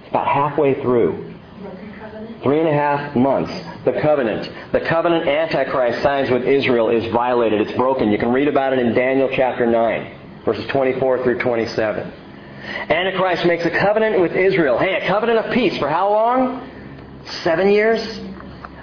[0.01, 1.33] It's about halfway through.
[2.42, 3.53] Three and a half months.
[3.85, 4.51] The covenant.
[4.73, 7.61] The covenant Antichrist signs with Israel is violated.
[7.61, 8.11] It's broken.
[8.11, 12.24] You can read about it in Daniel chapter 9, verses 24 through 27.
[12.64, 14.79] Antichrist makes a covenant with Israel.
[14.79, 15.77] Hey, a covenant of peace.
[15.79, 16.70] For how long?
[17.42, 18.00] Seven years?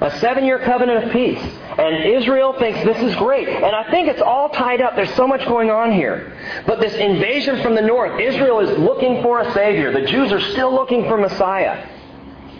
[0.01, 1.41] A seven year covenant of peace.
[1.77, 3.47] And Israel thinks this is great.
[3.47, 4.95] And I think it's all tied up.
[4.95, 6.37] There's so much going on here.
[6.65, 9.91] But this invasion from the north, Israel is looking for a Savior.
[9.91, 11.87] The Jews are still looking for Messiah.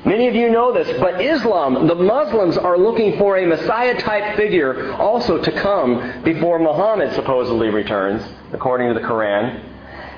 [0.06, 4.36] Many of you know this, but Islam, the Muslims, are looking for a Messiah type
[4.36, 9.71] figure also to come before Muhammad supposedly returns, according to the Quran.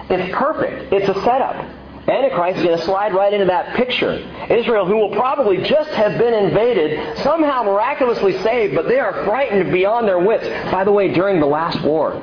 [0.09, 0.93] It's perfect.
[0.93, 1.65] It's a setup.
[2.07, 4.11] Antichrist is going to slide right into that picture.
[4.49, 9.71] Israel, who will probably just have been invaded, somehow miraculously saved, but they are frightened
[9.71, 10.45] beyond their wits.
[10.69, 12.21] By the way, during the last war,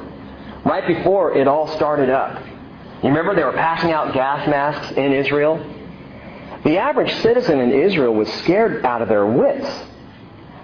[0.66, 2.44] right before it all started up,
[3.02, 5.56] you remember they were passing out gas masks in Israel?
[6.64, 9.66] The average citizen in Israel was scared out of their wits.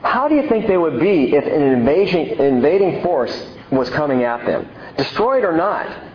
[0.02, 4.68] How do you think they would be if an invading force was coming at them?
[4.98, 6.05] Destroyed or not?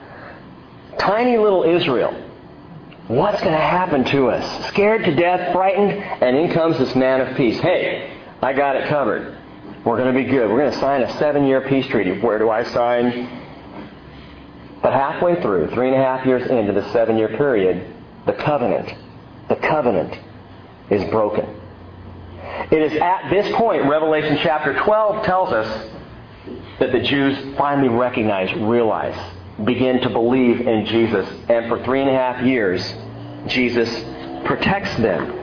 [1.01, 2.15] Tiny little Israel
[3.11, 4.67] What's going to happen to us?
[4.69, 7.59] Scared to death, frightened, and in comes this man of peace.
[7.59, 9.37] Hey, I got it covered.
[9.83, 10.49] We're going to be good.
[10.49, 12.21] We're going to sign a seven year peace treaty.
[12.21, 13.27] Where do I sign?
[14.81, 17.93] But halfway through, three and a half years into the seven year period,
[18.25, 18.93] the covenant,
[19.49, 20.17] the covenant
[20.89, 21.47] is broken.
[22.71, 25.89] It is at this point, Revelation chapter 12 tells us
[26.79, 29.17] that the Jews finally recognize, realize
[29.65, 31.28] begin to believe in Jesus.
[31.50, 32.82] And for three and a half years,
[33.47, 33.89] Jesus
[34.45, 35.38] protects them.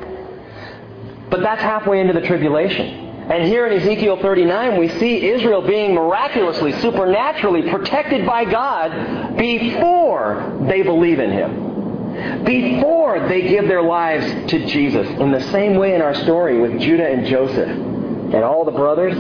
[1.31, 2.87] But that's halfway into the tribulation.
[3.31, 10.59] And here in Ezekiel 39, we see Israel being miraculously, supernaturally protected by God before
[10.67, 12.45] they believe in Him.
[12.45, 15.07] Before they give their lives to Jesus.
[15.21, 17.88] In the same way in our story with Judah and Joseph
[18.35, 19.15] and all the brothers,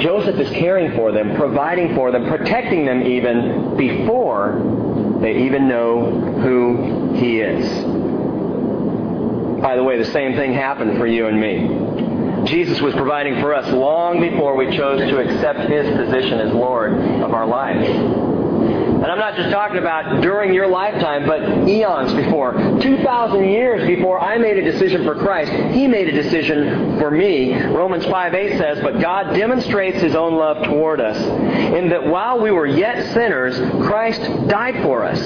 [0.00, 6.10] Joseph is caring for them, providing for them, protecting them even before they even know
[6.40, 7.66] who He is.
[9.60, 12.46] By the way, the same thing happened for you and me.
[12.46, 16.92] Jesus was providing for us long before we chose to accept His position as Lord
[16.92, 18.41] of our lives.
[19.02, 22.52] And I'm not just talking about during your lifetime, but eons before.
[22.80, 27.60] 2,000 years before I made a decision for Christ, He made a decision for me.
[27.64, 32.40] Romans 5 8 says, But God demonstrates His own love toward us, in that while
[32.40, 35.20] we were yet sinners, Christ died for us.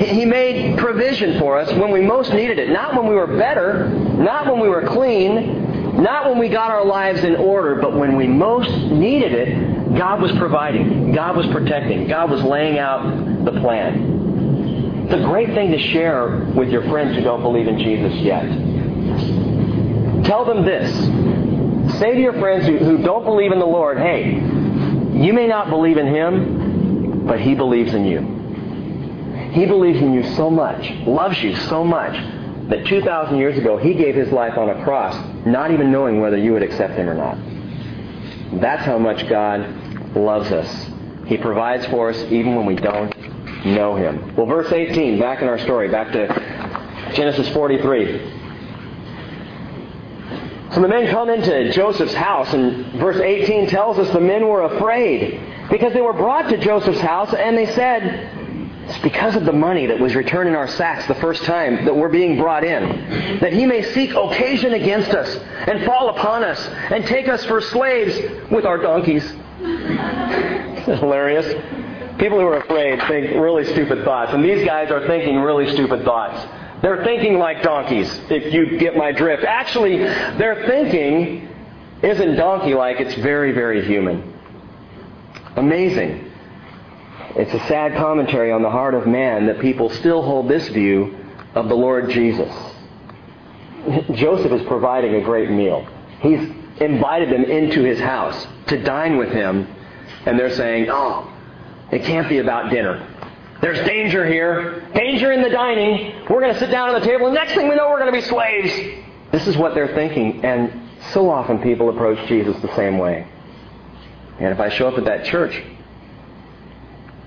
[0.00, 2.70] He made provision for us when we most needed it.
[2.70, 6.84] Not when we were better, not when we were clean, not when we got our
[6.84, 11.12] lives in order, but when we most needed it, God was providing.
[11.12, 12.06] God was protecting.
[12.06, 15.04] God was laying out the plan.
[15.04, 18.42] It's a great thing to share with your friends who don't believe in Jesus yet.
[20.24, 20.92] Tell them this.
[22.00, 25.70] Say to your friends who, who don't believe in the Lord, hey, you may not
[25.70, 29.52] believe in Him, but He believes in you.
[29.52, 32.14] He believes in you so much, loves you so much,
[32.68, 35.14] that 2,000 years ago, He gave His life on a cross,
[35.46, 37.38] not even knowing whether you would accept Him or not.
[38.60, 39.85] That's how much God
[40.16, 40.90] loves us.
[41.26, 43.14] He provides for us even when we don't
[43.64, 44.34] know Him.
[44.36, 48.34] Well, verse 18, back in our story, back to Genesis 43.
[50.72, 54.62] So the men come into Joseph's house, and verse 18 tells us the men were
[54.62, 58.30] afraid because they were brought to Joseph's house, and they said,
[58.88, 61.96] it's because of the money that was returned in our sacks the first time that
[61.96, 63.40] we're being brought in.
[63.40, 65.34] That he may seek occasion against us
[65.66, 68.16] and fall upon us and take us for slaves
[68.48, 69.24] with our donkeys.
[71.00, 71.46] hilarious.
[72.18, 74.32] People who are afraid think really stupid thoughts.
[74.32, 76.46] And these guys are thinking really stupid thoughts.
[76.82, 79.44] They're thinking like donkeys, if you get my drift.
[79.44, 81.48] Actually, their thinking
[82.02, 84.34] isn't donkey like, it's very, very human.
[85.56, 86.30] Amazing.
[87.34, 91.16] It's a sad commentary on the heart of man that people still hold this view
[91.54, 92.54] of the Lord Jesus.
[94.14, 95.86] Joseph is providing a great meal.
[96.20, 96.40] He's
[96.80, 99.66] invited them into his house to dine with him,
[100.26, 101.32] and they're saying, Oh,
[101.90, 103.06] it can't be about dinner.
[103.62, 104.86] There's danger here.
[104.94, 106.26] Danger in the dining.
[106.28, 108.12] We're going to sit down at the table, and next thing we know, we're going
[108.12, 108.72] to be slaves.
[109.32, 113.26] This is what they're thinking, and so often people approach Jesus the same way.
[114.38, 115.62] And if I show up at that church,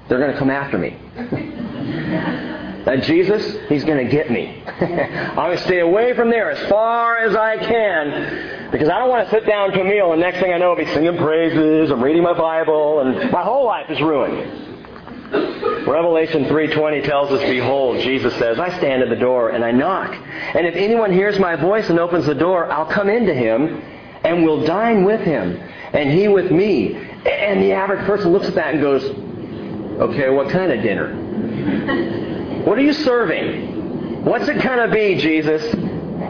[0.07, 0.95] they're going to come after me.
[2.79, 4.63] And Jesus, He's going to get me.
[4.65, 9.09] I'm going to stay away from there as far as I can because I don't
[9.09, 11.17] want to sit down to a meal and next thing I know I'll be singing
[11.17, 15.87] praises, I'm reading my Bible, and my whole life is ruined.
[15.87, 20.15] Revelation 3:20 tells us, "Behold, Jesus says, I stand at the door and I knock.
[20.55, 23.81] And if anyone hears my voice and opens the door, I'll come into him
[24.23, 25.59] and will dine with him,
[25.93, 29.03] and he with me." And the average person looks at that and goes,
[29.99, 31.09] Okay, what kind of dinner?
[32.63, 34.23] What are you serving?
[34.23, 35.61] What's it going to be, Jesus?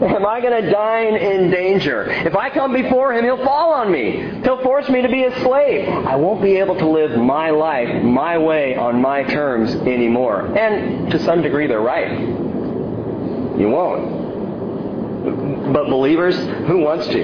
[0.00, 2.10] Am I going to dine in danger?
[2.10, 4.40] If I come before him, he'll fall on me.
[4.42, 5.90] He'll force me to be a slave.
[5.90, 10.56] I won't be able to live my life my way on my terms anymore.
[10.56, 12.18] And to some degree, they're right.
[12.18, 15.74] You won't.
[15.74, 16.34] But believers,
[16.66, 17.22] who wants to?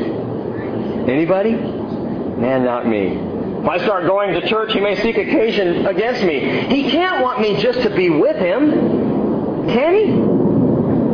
[1.10, 1.52] Anybody?
[1.52, 3.16] Man, not me.
[3.62, 6.66] If I start going to church, he may seek occasion against me.
[6.68, 9.66] He can't want me just to be with him.
[9.68, 10.35] Can he?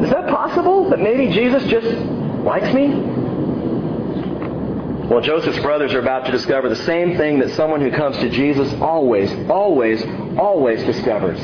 [0.02, 0.90] Is that possible?
[0.90, 1.86] That maybe Jesus just
[2.44, 2.88] likes me?
[5.08, 8.30] Well, Joseph's brothers are about to discover the same thing that someone who comes to
[8.30, 10.02] Jesus always, always,
[10.38, 11.38] always discovers.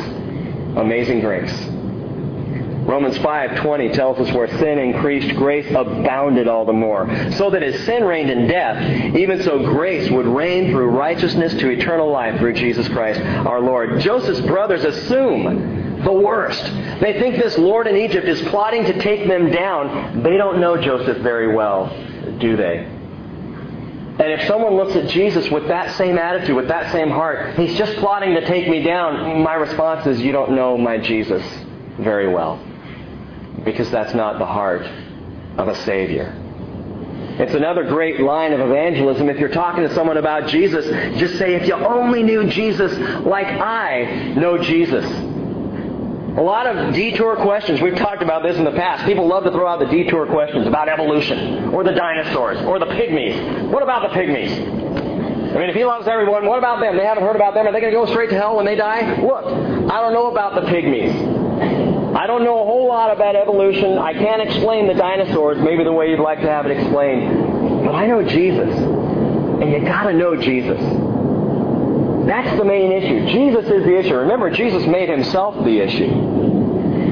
[0.76, 1.52] Amazing grace.
[2.88, 7.06] Romans 5:20 tells us where sin increased, grace abounded all the more.
[7.32, 11.68] So that as sin reigned in death, even so grace would reign through righteousness to
[11.68, 14.00] eternal life through Jesus Christ our Lord.
[14.00, 16.62] Joseph's brothers assume the worst.
[17.00, 20.22] They think this Lord in Egypt is plotting to take them down.
[20.22, 21.88] They don't know Joseph very well,
[22.38, 22.78] do they?
[24.20, 27.78] And if someone looks at Jesus with that same attitude, with that same heart, he's
[27.78, 31.44] just plotting to take me down, my response is, you don't know my Jesus
[31.98, 32.60] very well
[33.64, 34.82] because that's not the heart
[35.56, 36.34] of a Savior.
[37.38, 39.28] It's another great line of evangelism.
[39.28, 40.84] If you're talking to someone about Jesus,
[41.20, 42.92] just say, if you only knew Jesus
[43.24, 45.04] like I know Jesus.
[46.38, 47.80] A lot of detour questions.
[47.80, 49.04] We've talked about this in the past.
[49.04, 52.86] People love to throw out the detour questions about evolution, or the dinosaurs, or the
[52.86, 53.68] pygmies.
[53.72, 54.52] What about the pygmies?
[54.54, 56.96] I mean, if he loves everyone, what about them?
[56.96, 57.66] They haven't heard about them.
[57.66, 59.20] Are they going to go straight to hell when they die?
[59.20, 62.14] Look, I don't know about the pygmies.
[62.14, 63.98] I don't know a whole lot about evolution.
[63.98, 67.84] I can't explain the dinosaurs maybe the way you'd like to have it explained.
[67.84, 68.76] But I know Jesus.
[68.78, 70.78] And you got to know Jesus.
[72.28, 73.26] That's the main issue.
[73.32, 74.14] Jesus is the issue.
[74.14, 76.08] Remember, Jesus made himself the issue.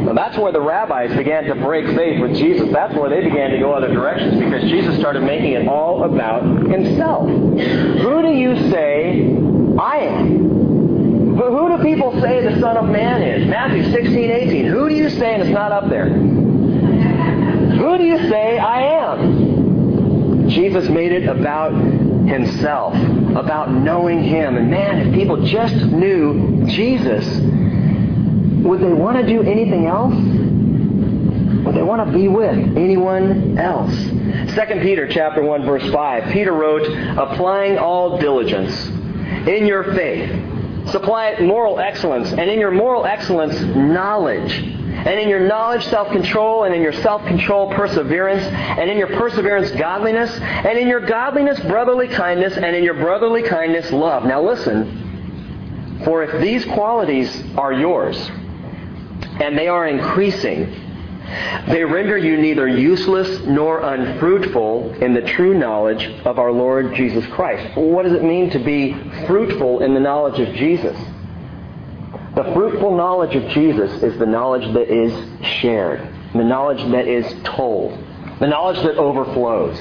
[0.04, 2.70] Now, that's where the rabbis began to break faith with Jesus.
[2.70, 6.44] That's where they began to go other directions because Jesus started making it all about
[6.68, 7.28] himself.
[7.28, 9.34] Who do you say
[9.78, 10.46] I am?
[11.36, 13.48] Who do people say the Son of Man is?
[13.48, 14.66] Matthew 16, 18.
[14.66, 16.08] Who do you say, and it's not up there.
[16.10, 20.48] Who do you say I am?
[20.48, 22.94] Jesus made it about himself,
[23.38, 24.56] about knowing him.
[24.56, 27.24] And man, if people just knew Jesus,
[28.64, 30.14] would they want to do anything else?
[30.14, 33.92] Would they want to be with anyone else?
[33.94, 36.32] 2 Peter chapter 1 verse 5.
[36.32, 36.86] Peter wrote,
[37.18, 38.86] applying all diligence
[39.46, 44.52] in your faith, supply it moral excellence, and in your moral excellence, knowledge
[44.96, 49.08] and in your knowledge, self control, and in your self control, perseverance, and in your
[49.08, 54.24] perseverance, godliness, and in your godliness, brotherly kindness, and in your brotherly kindness, love.
[54.24, 58.16] Now listen, for if these qualities are yours,
[59.40, 60.64] and they are increasing,
[61.68, 67.26] they render you neither useless nor unfruitful in the true knowledge of our Lord Jesus
[67.26, 67.76] Christ.
[67.76, 68.94] What does it mean to be
[69.26, 70.96] fruitful in the knowledge of Jesus?
[72.36, 75.10] The fruitful knowledge of Jesus is the knowledge that is
[75.58, 77.98] shared, the knowledge that is told,
[78.40, 79.78] the knowledge that overflows.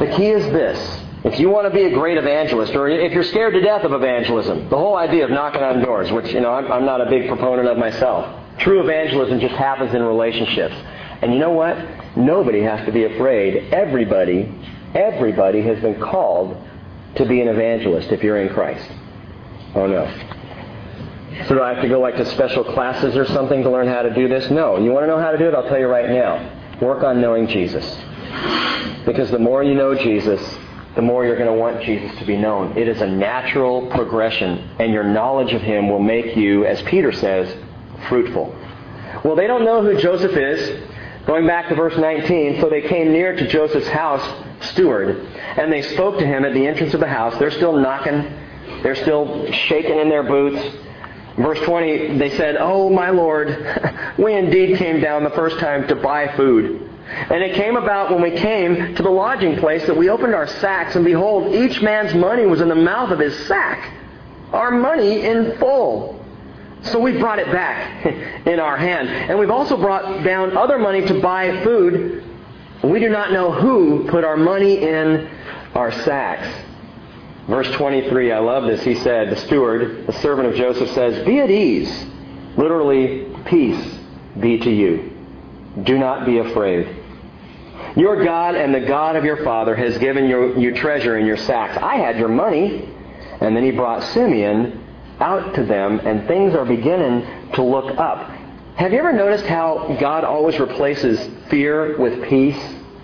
[0.00, 1.00] The key is this.
[1.22, 3.92] If you want to be a great evangelist, or if you're scared to death of
[3.92, 7.08] evangelism, the whole idea of knocking on doors, which, you know, I'm, I'm not a
[7.08, 10.74] big proponent of myself, true evangelism just happens in relationships.
[11.22, 11.78] And you know what?
[12.16, 13.72] Nobody has to be afraid.
[13.72, 14.52] Everybody,
[14.92, 16.60] everybody has been called
[17.14, 18.90] to be an evangelist if you're in Christ.
[19.76, 20.41] Oh no.
[21.48, 24.02] So do I have to go like to special classes or something to learn how
[24.02, 24.50] to do this?
[24.50, 24.78] No.
[24.78, 25.54] You want to know how to do it?
[25.54, 26.78] I'll tell you right now.
[26.80, 27.84] Work on knowing Jesus.
[29.04, 30.40] Because the more you know Jesus,
[30.94, 32.76] the more you're going to want Jesus to be known.
[32.76, 37.12] It is a natural progression, and your knowledge of Him will make you, as Peter
[37.12, 37.54] says,
[38.08, 38.54] fruitful.
[39.24, 40.88] Well, they don't know who Joseph is.
[41.26, 45.24] Going back to verse 19, so they came near to Joseph's house steward,
[45.56, 47.38] and they spoke to him at the entrance of the house.
[47.38, 48.32] They're still knocking.
[48.82, 50.76] They're still shaking in their boots.
[51.36, 53.48] Verse 20, they said, Oh, my Lord,
[54.18, 56.90] we indeed came down the first time to buy food.
[57.08, 60.46] And it came about when we came to the lodging place that we opened our
[60.46, 63.92] sacks, and behold, each man's money was in the mouth of his sack,
[64.52, 66.24] our money in full.
[66.82, 68.06] So we brought it back
[68.46, 69.08] in our hand.
[69.08, 72.24] And we've also brought down other money to buy food.
[72.82, 75.30] We do not know who put our money in
[75.74, 76.71] our sacks.
[77.48, 78.82] Verse 23, I love this.
[78.82, 82.06] He said, the steward, the servant of Joseph says, Be at ease.
[82.56, 83.98] Literally, peace
[84.38, 85.10] be to you.
[85.82, 86.96] Do not be afraid.
[87.96, 91.36] Your God and the God of your father has given you, you treasure in your
[91.36, 91.76] sacks.
[91.76, 92.88] I had your money.
[93.40, 94.84] And then he brought Simeon
[95.18, 98.30] out to them, and things are beginning to look up.
[98.76, 102.58] Have you ever noticed how God always replaces fear with peace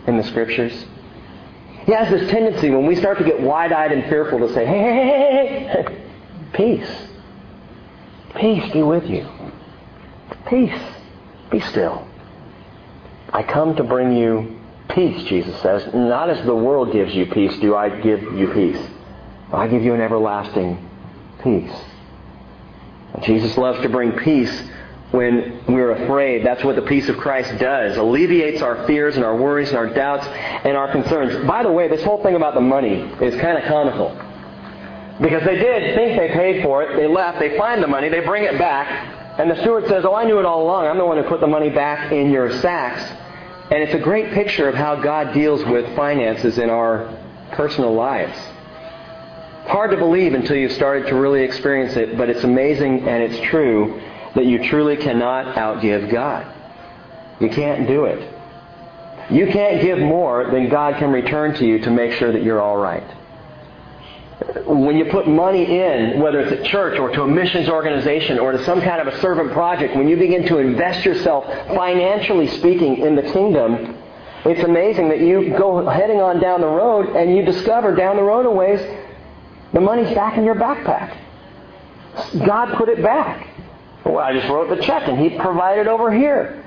[0.07, 0.87] in the Scriptures?
[1.89, 4.67] He has this tendency when we start to get wide eyed and fearful to say,
[4.67, 6.05] hey, hey, hey, hey, hey,
[6.53, 7.09] peace.
[8.37, 9.27] Peace be with you.
[10.51, 10.79] Peace.
[11.51, 12.07] Be still.
[13.33, 15.89] I come to bring you peace, Jesus says.
[15.95, 18.87] Not as the world gives you peace do I give you peace.
[19.51, 20.87] I give you an everlasting
[21.43, 21.73] peace.
[23.23, 24.63] Jesus loves to bring peace
[25.11, 26.45] when we're afraid.
[26.45, 27.97] That's what the peace of Christ does.
[27.97, 31.47] Alleviates our fears and our worries and our doubts and our concerns.
[31.47, 34.11] By the way, this whole thing about the money is kind of comical.
[35.21, 36.97] Because they did think they paid for it.
[36.97, 37.39] They left.
[37.39, 38.09] They find the money.
[38.09, 39.41] They bring it back.
[39.41, 40.87] And the steward says, Oh, I knew it all along.
[40.87, 43.03] I'm the one who put the money back in your sacks.
[43.71, 47.17] And it's a great picture of how God deals with finances in our
[47.53, 48.39] personal lives.
[49.67, 53.39] Hard to believe until you've started to really experience it, but it's amazing and it's
[53.49, 54.01] true
[54.39, 56.47] that you truly cannot outgive God.
[57.41, 58.35] You can't do it.
[59.31, 62.61] You can't give more than God can return to you to make sure that you're
[62.61, 63.03] all right.
[64.65, 68.53] When you put money in, whether it's at church or to a missions organization or
[68.53, 72.99] to some kind of a servant project, when you begin to invest yourself, financially speaking,
[72.99, 73.97] in the kingdom,
[74.45, 78.23] it's amazing that you go heading on down the road and you discover down the
[78.23, 78.81] road a ways
[79.73, 81.19] the money's back in your backpack.
[82.47, 83.49] God put it back.
[84.05, 86.65] Well, I just wrote the check and he provided over here.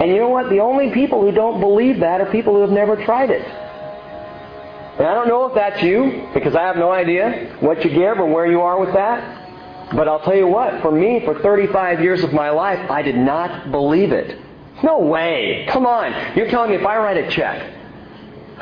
[0.00, 0.48] And you know what?
[0.48, 3.42] The only people who don't believe that are people who have never tried it.
[3.42, 8.18] And I don't know if that's you, because I have no idea what you give
[8.18, 9.94] or where you are with that.
[9.94, 13.16] But I'll tell you what, for me, for 35 years of my life, I did
[13.16, 14.38] not believe it.
[14.82, 15.66] No way.
[15.70, 16.36] Come on.
[16.36, 17.74] You're telling me if I write a check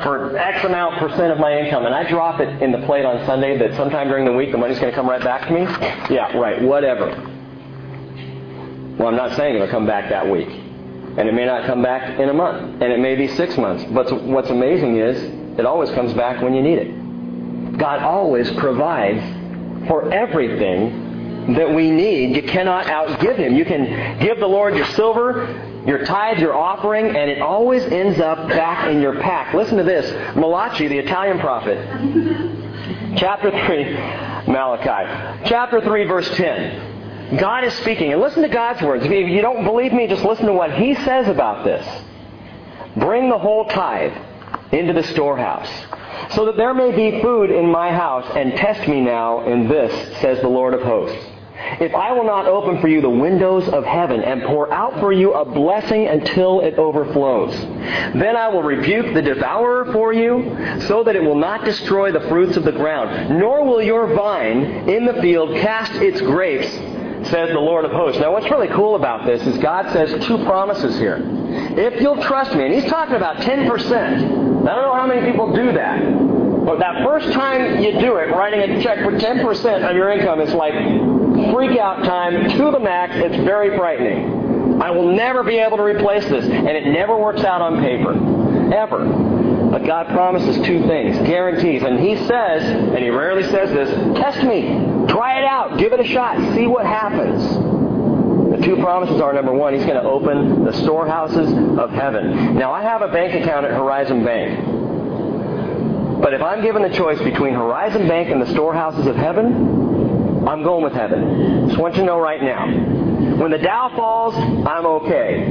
[0.03, 3.25] for X amount percent of my income and I drop it in the plate on
[3.25, 5.61] Sunday that sometime during the week the money's going to come right back to me?
[6.13, 6.61] Yeah, right.
[6.61, 7.33] Whatever.
[8.97, 10.49] Well, I'm not saying it'll come back that week.
[10.49, 12.81] And it may not come back in a month.
[12.81, 13.83] And it may be six months.
[13.91, 17.77] But what's amazing is it always comes back when you need it.
[17.77, 19.21] God always provides
[19.87, 22.35] for everything that we need.
[22.35, 23.55] You cannot outgive Him.
[23.55, 28.19] You can give the Lord your silver, your tithe, your offering, and it always ends
[28.19, 29.53] up back in your pack.
[29.53, 30.35] Listen to this.
[30.35, 31.77] Malachi, the Italian prophet,
[33.17, 36.96] chapter 3, Malachi, chapter 3, verse 10.
[37.35, 38.13] God is speaking.
[38.13, 39.03] And listen to God's words.
[39.05, 41.85] If you don't believe me, just listen to what He says about this.
[42.95, 44.13] Bring the whole tithe
[44.71, 45.69] into the storehouse,
[46.33, 50.19] so that there may be food in my house, and test me now in this,
[50.19, 51.25] says the Lord of hosts.
[51.79, 55.11] If I will not open for you the windows of heaven and pour out for
[55.11, 57.53] you a blessing until it overflows,
[58.15, 62.27] then I will rebuke the devourer for you, so that it will not destroy the
[62.27, 66.67] fruits of the ground, nor will your vine in the field cast its grapes
[67.25, 68.19] says the Lord of hosts.
[68.21, 71.21] Now, what's really cool about this is God says two promises here.
[71.23, 73.67] If you'll trust me, and He's talking about 10%.
[73.67, 76.01] I don't know how many people do that.
[76.65, 80.41] But that first time you do it, writing a check for 10% of your income
[80.41, 80.73] is like
[81.53, 83.13] freak out time to the max.
[83.15, 84.81] It's very frightening.
[84.81, 86.43] I will never be able to replace this.
[86.43, 88.11] And it never works out on paper.
[88.73, 89.05] Ever.
[89.71, 91.83] But God promises two things, guarantees.
[91.83, 94.96] And He says, and He rarely says this, test me.
[95.09, 95.77] Try it out.
[95.77, 96.37] Give it a shot.
[96.55, 97.43] See what happens.
[98.51, 102.55] The two promises are number one, He's going to open the storehouses of heaven.
[102.55, 106.21] Now, I have a bank account at Horizon Bank.
[106.21, 110.63] But if I'm given the choice between Horizon Bank and the storehouses of heaven, I'm
[110.63, 111.67] going with heaven.
[111.67, 112.65] Just want you to know right now.
[113.37, 115.43] When the Dow falls, I'm okay.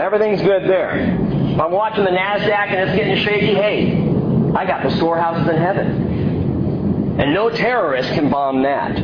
[0.00, 1.16] Everything's good there.
[1.52, 3.92] If I'm watching the NASDAQ and it's getting shaky, hey,
[4.54, 6.19] I got the storehouses in heaven.
[7.20, 8.96] And no terrorist can bomb that.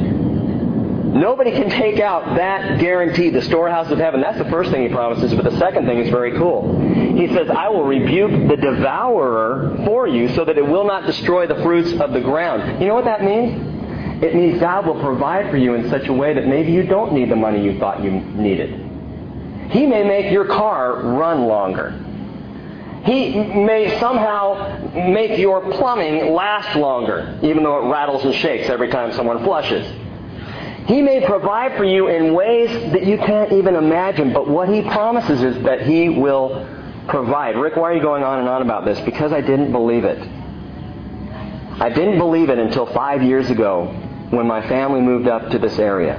[1.16, 4.22] Nobody can take out that guarantee, the storehouse of heaven.
[4.22, 6.78] That's the first thing he promises, but the second thing is very cool.
[7.14, 11.46] He says, I will rebuke the devourer for you so that it will not destroy
[11.46, 12.80] the fruits of the ground.
[12.80, 14.22] You know what that means?
[14.22, 17.12] It means God will provide for you in such a way that maybe you don't
[17.12, 18.70] need the money you thought you needed.
[19.70, 22.02] He may make your car run longer.
[23.06, 28.88] He may somehow make your plumbing last longer, even though it rattles and shakes every
[28.88, 29.86] time someone flushes.
[30.88, 34.82] He may provide for you in ways that you can't even imagine, but what He
[34.82, 36.66] promises is that He will
[37.08, 37.56] provide.
[37.56, 38.98] Rick, why are you going on and on about this?
[39.00, 40.18] Because I didn't believe it.
[41.80, 43.86] I didn't believe it until five years ago
[44.30, 46.16] when my family moved up to this area.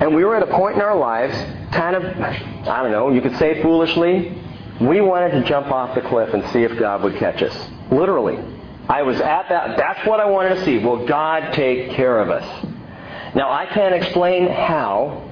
[0.00, 1.34] And we were at a point in our lives,
[1.72, 4.42] kind of, I don't know, you could say foolishly,
[4.80, 7.70] we wanted to jump off the cliff and see if God would catch us.
[7.90, 8.38] Literally.
[8.88, 9.76] I was at that.
[9.76, 10.78] That's what I wanted to see.
[10.78, 12.66] Will God take care of us?
[13.34, 15.28] Now, I can't explain how,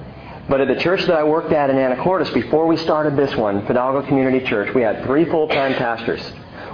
[0.49, 3.65] but at the church that I worked at in Anacortes, before we started this one,
[3.65, 6.21] Fidalgo Community Church, we had three full-time pastors.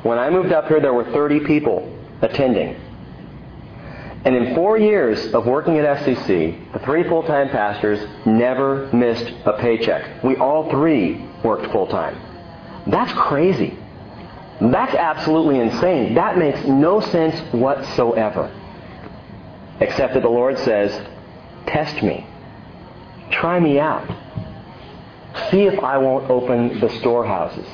[0.04, 2.76] When I moved up here, there were 30 people attending.
[4.26, 9.54] And in four years of working at FCC, the three full-time pastors never missed a
[9.54, 10.24] paycheck.
[10.24, 12.31] We all three worked full-time.
[12.92, 13.78] That's crazy.
[14.60, 16.14] That's absolutely insane.
[16.14, 18.52] That makes no sense whatsoever.
[19.80, 20.92] Except that the Lord says,
[21.66, 22.28] Test me.
[23.32, 24.08] Try me out.
[25.50, 27.66] See if I won't open the storehouses.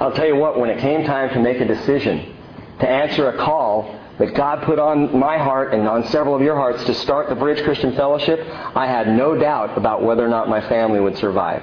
[0.00, 2.36] I'll tell you what, when it came time to make a decision,
[2.80, 6.56] to answer a call that God put on my heart and on several of your
[6.56, 8.40] hearts to start the Bridge Christian Fellowship,
[8.74, 11.62] I had no doubt about whether or not my family would survive.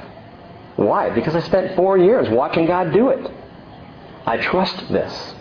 [0.77, 1.09] Why?
[1.09, 3.31] Because I spent four years watching God do it.
[4.25, 5.33] I trust this.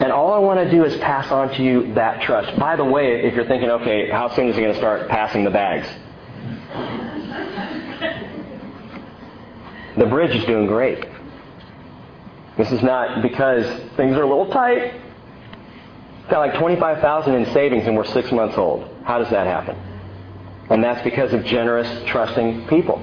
[0.00, 2.58] And all I want to do is pass on to you that trust.
[2.58, 5.44] By the way, if you're thinking, okay, how soon is he going to start passing
[5.44, 5.86] the bags?
[9.98, 11.04] The bridge is doing great.
[12.56, 13.64] This is not because
[13.96, 14.94] things are a little tight.
[16.28, 18.88] Got like 25,000 in savings and we're six months old.
[19.04, 19.76] How does that happen?
[20.70, 23.00] And that's because of generous, trusting people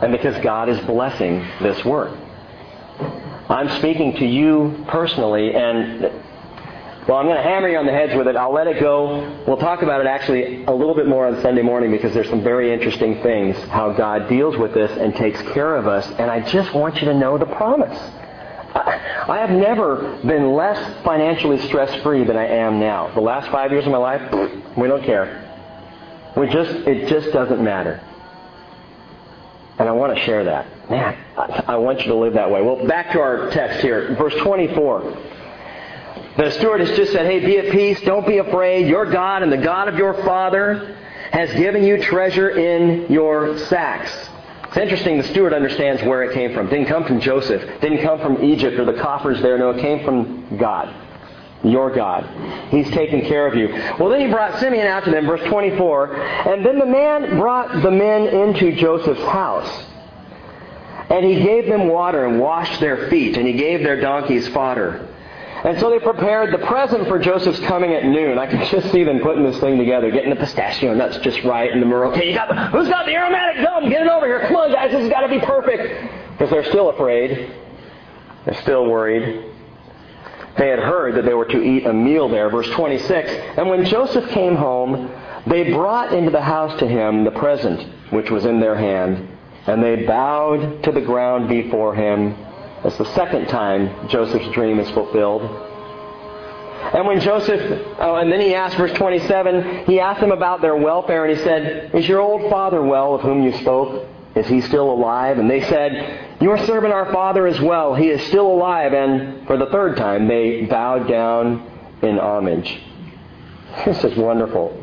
[0.00, 2.16] and because God is blessing this work.
[3.48, 6.12] I'm speaking to you personally, and
[7.08, 8.36] Well, I'm going to hammer you on the heads with it.
[8.36, 9.42] I'll let it go.
[9.46, 12.42] We'll talk about it actually a little bit more on Sunday morning because there's some
[12.44, 16.06] very interesting things how God deals with this and takes care of us.
[16.18, 17.98] And I just want you to know the promise.
[18.72, 23.12] I have never been less financially stress free than I am now.
[23.14, 24.22] The last five years of my life,
[24.76, 25.38] we don't care.
[26.36, 28.00] We just it just doesn't matter.
[29.80, 30.90] And I want to share that.
[30.90, 31.16] Man,
[31.66, 32.60] I want you to live that way.
[32.60, 35.00] Well, back to our text here, verse 24.
[36.36, 37.98] The steward has just said, Hey, be at peace.
[38.02, 38.88] Don't be afraid.
[38.88, 40.94] Your God and the God of your father
[41.32, 44.12] has given you treasure in your sacks.
[44.64, 46.66] It's interesting, the steward understands where it came from.
[46.66, 47.62] It didn't come from Joseph.
[47.62, 49.56] It didn't come from Egypt or the coffers there.
[49.56, 50.94] No, it came from God.
[51.62, 52.24] Your God.
[52.70, 53.68] He's taking care of you.
[53.98, 56.16] Well, then he brought Simeon out to them, verse 24.
[56.16, 59.86] And then the man brought the men into Joseph's house.
[61.10, 65.06] And he gave them water and washed their feet, and he gave their donkeys fodder.
[65.64, 68.38] And so they prepared the present for Joseph's coming at noon.
[68.38, 71.70] I can just see them putting this thing together, getting the pistachio nuts just right,
[71.70, 72.06] and the myrrh.
[72.06, 73.90] Okay, you got the, who's got the aromatic gum?
[73.90, 74.46] Get it over here.
[74.46, 76.10] Come on, guys, this has got to be perfect.
[76.32, 77.52] Because they're still afraid.
[78.46, 79.49] They're still worried.
[80.60, 82.50] They had heard that they were to eat a meal there.
[82.50, 83.30] Verse 26.
[83.56, 85.10] And when Joseph came home,
[85.48, 87.80] they brought into the house to him the present
[88.10, 89.26] which was in their hand,
[89.66, 92.36] and they bowed to the ground before him
[92.82, 95.42] that's the second time Joseph's dream is fulfilled.
[96.94, 97.60] And when Joseph,
[97.98, 101.44] oh, and then he asked, verse 27, he asked them about their welfare, and he
[101.44, 104.08] said, Is your old father well of whom you spoke?
[104.34, 105.38] Is he still alive?
[105.38, 107.94] And they said, Your servant our father is well.
[107.94, 108.92] He is still alive.
[108.92, 112.80] And for the third time, they bowed down in homage.
[113.84, 114.76] This is wonderful.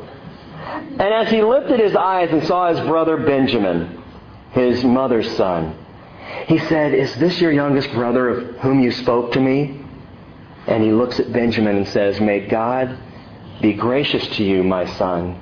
[0.64, 4.02] And as he lifted his eyes and saw his brother Benjamin,
[4.52, 5.76] his mother's son,
[6.48, 9.82] he said, Is this your youngest brother of whom you spoke to me?
[10.68, 12.98] And he looks at Benjamin and says, May God
[13.62, 15.40] be gracious to you, my son.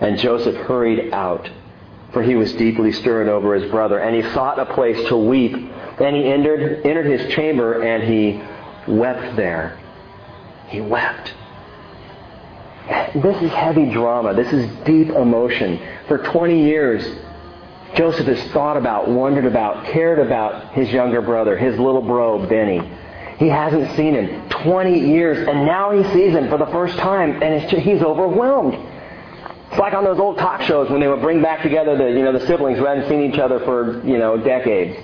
[0.00, 1.50] And Joseph hurried out,
[2.12, 5.52] for he was deeply stirred over his brother, and he sought a place to weep.
[5.98, 8.40] Then he entered, entered his chamber, and he
[8.90, 9.78] wept there.
[10.68, 11.34] He wept.
[13.14, 14.34] This is heavy drama.
[14.34, 15.80] This is deep emotion.
[16.08, 17.04] For 20 years,
[17.94, 22.80] Joseph has thought about, wondered about, cared about his younger brother, his little bro, Benny.
[23.38, 27.42] He hasn't seen him 20 years, and now he sees him for the first time,
[27.42, 28.74] and he's overwhelmed.
[29.70, 32.24] It's like on those old talk shows when they would bring back together the, you
[32.24, 34.96] know, the siblings who hadn't seen each other for, you know, decades.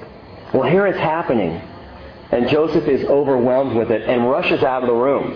[0.55, 1.61] Well, here it's happening.
[2.31, 5.33] And Joseph is overwhelmed with it and rushes out of the room.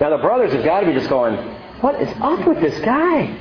[0.00, 1.36] Now the brothers have got to be just going,
[1.80, 3.34] what is up with this guy?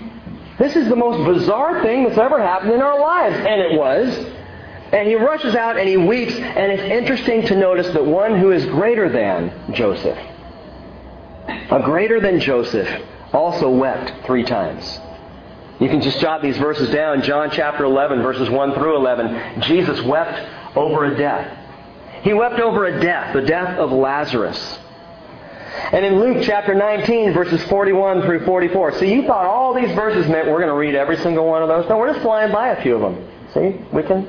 [0.58, 3.36] This is the most bizarre thing that's ever happened in our lives.
[3.36, 4.16] And it was.
[4.94, 6.34] And he rushes out and he weeps.
[6.36, 10.18] And it's interesting to notice that one who is greater than Joseph,
[11.48, 12.88] a greater than Joseph,
[13.34, 15.00] also wept three times.
[15.80, 17.22] You can just jot these verses down.
[17.22, 19.62] John chapter 11, verses 1 through 11.
[19.64, 21.58] Jesus wept over a death.
[22.24, 24.80] He wept over a death, the death of Lazarus.
[25.92, 28.94] And in Luke chapter 19, verses 41 through 44.
[28.94, 31.68] See, you thought all these verses meant we're going to read every single one of
[31.68, 31.88] those.
[31.90, 33.30] No, we're just flying by a few of them.
[33.54, 34.24] See, we can,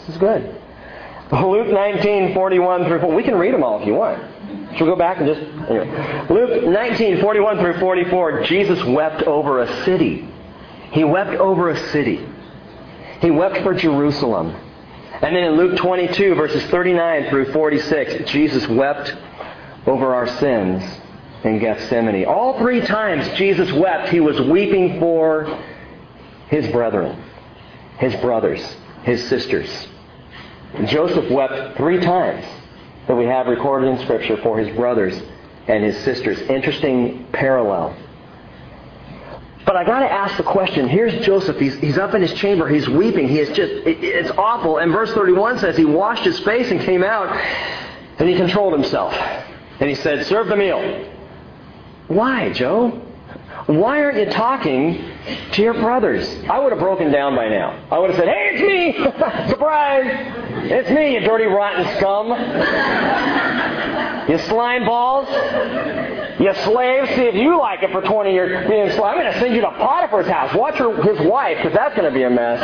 [0.00, 0.60] this is good.
[1.32, 3.14] Luke 19, 41 through 4.
[3.14, 4.20] We can read them all if you want.
[4.76, 5.40] Should we go back and just.
[5.70, 6.26] Anyway.
[6.28, 8.42] Luke 19, 41 through 44.
[8.44, 10.28] Jesus wept over a city.
[10.94, 12.24] He wept over a city.
[13.20, 14.54] He wept for Jerusalem.
[15.20, 19.14] And then in Luke 22, verses 39 through 46, Jesus wept
[19.86, 20.82] over our sins
[21.42, 22.24] in Gethsemane.
[22.26, 25.60] All three times Jesus wept, he was weeping for
[26.48, 27.22] his brethren,
[27.98, 28.64] his brothers,
[29.02, 29.88] his sisters.
[30.86, 32.44] Joseph wept three times
[33.08, 35.20] that we have recorded in Scripture for his brothers
[35.66, 36.40] and his sisters.
[36.42, 37.96] Interesting parallel.
[39.74, 40.88] But I got to ask the question.
[40.88, 41.58] Here's Joseph.
[41.58, 42.68] He's, he's up in his chamber.
[42.68, 43.26] He's weeping.
[43.26, 44.78] He is just, it, it's awful.
[44.78, 47.36] And verse 31 says he washed his face and came out
[48.20, 49.12] and he controlled himself.
[49.80, 51.10] And he said, Serve the meal.
[52.06, 53.02] Why, Joe?
[53.66, 55.10] Why aren't you talking
[55.50, 56.32] to your brothers?
[56.48, 57.84] I would have broken down by now.
[57.90, 58.92] I would have said, Hey, it's me!
[59.48, 60.06] Surprise!
[60.70, 62.28] It's me, you dirty, rotten scum.
[64.30, 65.26] you slime balls.
[66.38, 67.10] You slaves.
[67.10, 69.02] See if you like it for 20 years being slave.
[69.02, 70.54] I'm going to send you to Potiphar's house.
[70.54, 72.60] Watch her, his wife, because that's going to be a mess.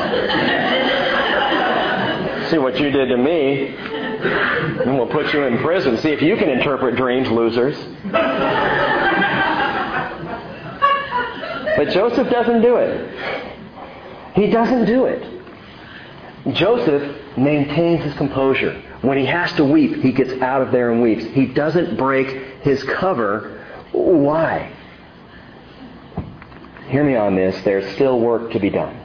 [2.50, 3.76] See what you did to me.
[3.76, 5.98] And we'll put you in prison.
[5.98, 7.76] See if you can interpret dreams, losers.
[11.76, 13.14] But Joseph doesn't do it.
[14.34, 15.22] He doesn't do it.
[16.54, 18.82] Joseph maintains his composure.
[19.02, 21.24] When he has to weep, he gets out of there and weeps.
[21.24, 23.59] He doesn't break his cover.
[23.92, 24.72] Why?
[26.88, 27.62] Hear me on this.
[27.64, 28.96] There's still work to be done.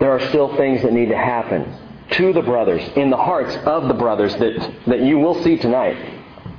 [0.00, 1.76] There are still things that need to happen
[2.12, 5.96] to the brothers, in the hearts of the brothers that, that you will see tonight,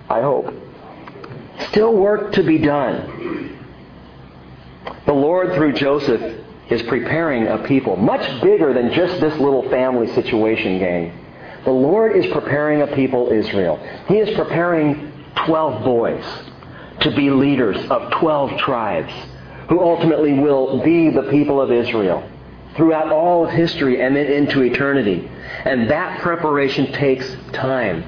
[0.09, 0.53] I hope.
[1.69, 3.57] Still work to be done.
[5.05, 10.07] The Lord, through Joseph, is preparing a people much bigger than just this little family
[10.13, 11.25] situation, gang.
[11.65, 13.77] The Lord is preparing a people, Israel.
[14.07, 15.11] He is preparing
[15.45, 16.23] 12 boys
[17.01, 19.13] to be leaders of 12 tribes
[19.69, 22.27] who ultimately will be the people of Israel
[22.75, 25.29] throughout all of history and then into eternity.
[25.65, 28.03] And that preparation takes time.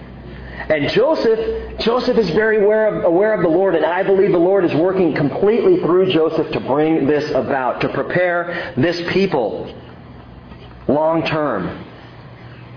[0.69, 4.37] And Joseph, Joseph is very aware of, aware of the Lord, and I believe the
[4.37, 9.73] Lord is working completely through Joseph to bring this about, to prepare this people
[10.87, 11.85] long term.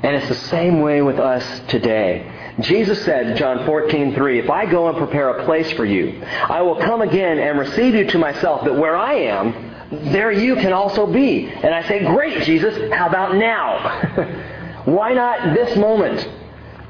[0.03, 2.31] And it's the same way with us today.
[2.61, 6.63] Jesus said, John 14, 3, If I go and prepare a place for you, I
[6.63, 9.75] will come again and receive you to myself, that where I am,
[10.13, 11.47] there you can also be.
[11.49, 14.83] And I say, Great, Jesus, how about now?
[14.85, 16.29] Why not this moment?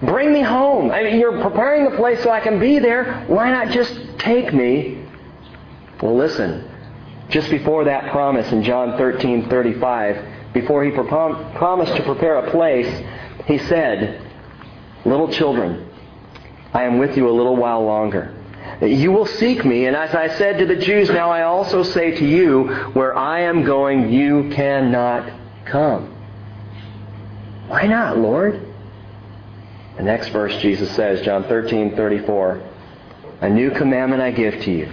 [0.03, 0.91] Bring me home.
[0.91, 3.25] I mean, you're preparing the place so I can be there.
[3.27, 5.03] Why not just take me?
[6.03, 6.71] Well, listen.
[7.31, 12.87] Just before that promise in John 13, 35, before he promised to prepare a place,
[13.47, 14.24] he said,
[15.05, 15.89] Little children,
[16.73, 18.35] I am with you a little while longer.
[18.81, 22.13] You will seek me, and as I said to the Jews, now I also say
[22.13, 25.31] to you, where I am going, you cannot
[25.67, 26.11] come.
[27.69, 28.61] Why not, Lord?
[29.97, 32.63] The next verse, Jesus says, John 13, 34,
[33.43, 34.93] A new commandment I give to you,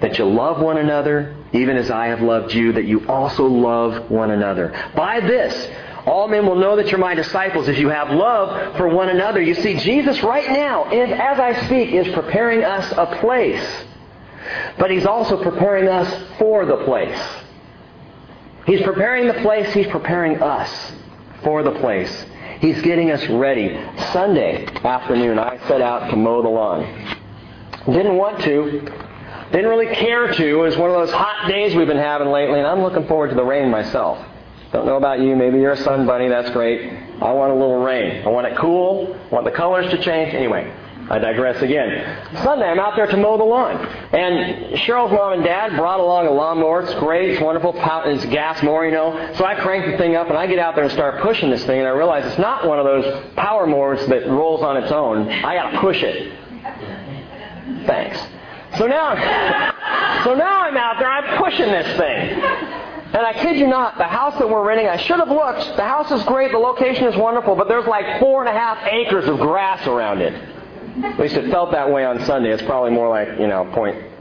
[0.00, 4.10] that you love one another, even as I have loved you, that you also love
[4.10, 4.74] one another.
[4.96, 5.70] By this,
[6.06, 9.40] all men will know that you're my disciples if you have love for one another.
[9.40, 13.84] You see, Jesus right now, as I speak, is preparing us a place.
[14.78, 17.20] But he's also preparing us for the place.
[18.66, 20.92] He's preparing the place, he's preparing us
[21.42, 22.26] for the place.
[22.60, 23.76] He's getting us ready.
[24.12, 27.18] Sunday afternoon, I set out to mow the lawn.
[27.86, 28.88] Didn't want to.
[29.50, 30.48] Didn't really care to.
[30.48, 33.30] It was one of those hot days we've been having lately, and I'm looking forward
[33.30, 34.24] to the rain myself.
[34.72, 35.36] Don't know about you.
[35.36, 36.28] Maybe you're a sun bunny.
[36.28, 36.90] That's great.
[37.20, 38.26] I want a little rain.
[38.26, 39.14] I want it cool.
[39.14, 40.32] I want the colors to change.
[40.32, 40.74] Anyway,
[41.10, 42.38] I digress again.
[42.42, 43.76] Sunday, I'm out there to mow the lawn.
[43.76, 46.84] And Cheryl's mom and dad brought along a lawnmower.
[46.84, 47.32] It's great.
[47.32, 47.74] It's wonderful.
[47.76, 49.34] It's gas mower, you know.
[49.36, 51.64] So I crank the thing up and I get out there and start pushing this
[51.64, 51.78] thing.
[51.78, 55.28] And I realize it's not one of those power mowers that rolls on its own.
[55.28, 56.32] I got to push it.
[57.86, 58.18] Thanks.
[58.78, 59.12] So now,
[60.24, 61.10] so now I'm out there.
[61.10, 62.82] I'm pushing this thing.
[63.14, 65.76] And I kid you not, the house that we're renting, I should have looked.
[65.76, 68.78] The house is great, the location is wonderful, but there's like four and a half
[68.86, 70.32] acres of grass around it.
[71.04, 72.50] At least it felt that way on Sunday.
[72.50, 74.11] It's probably more like, you know, point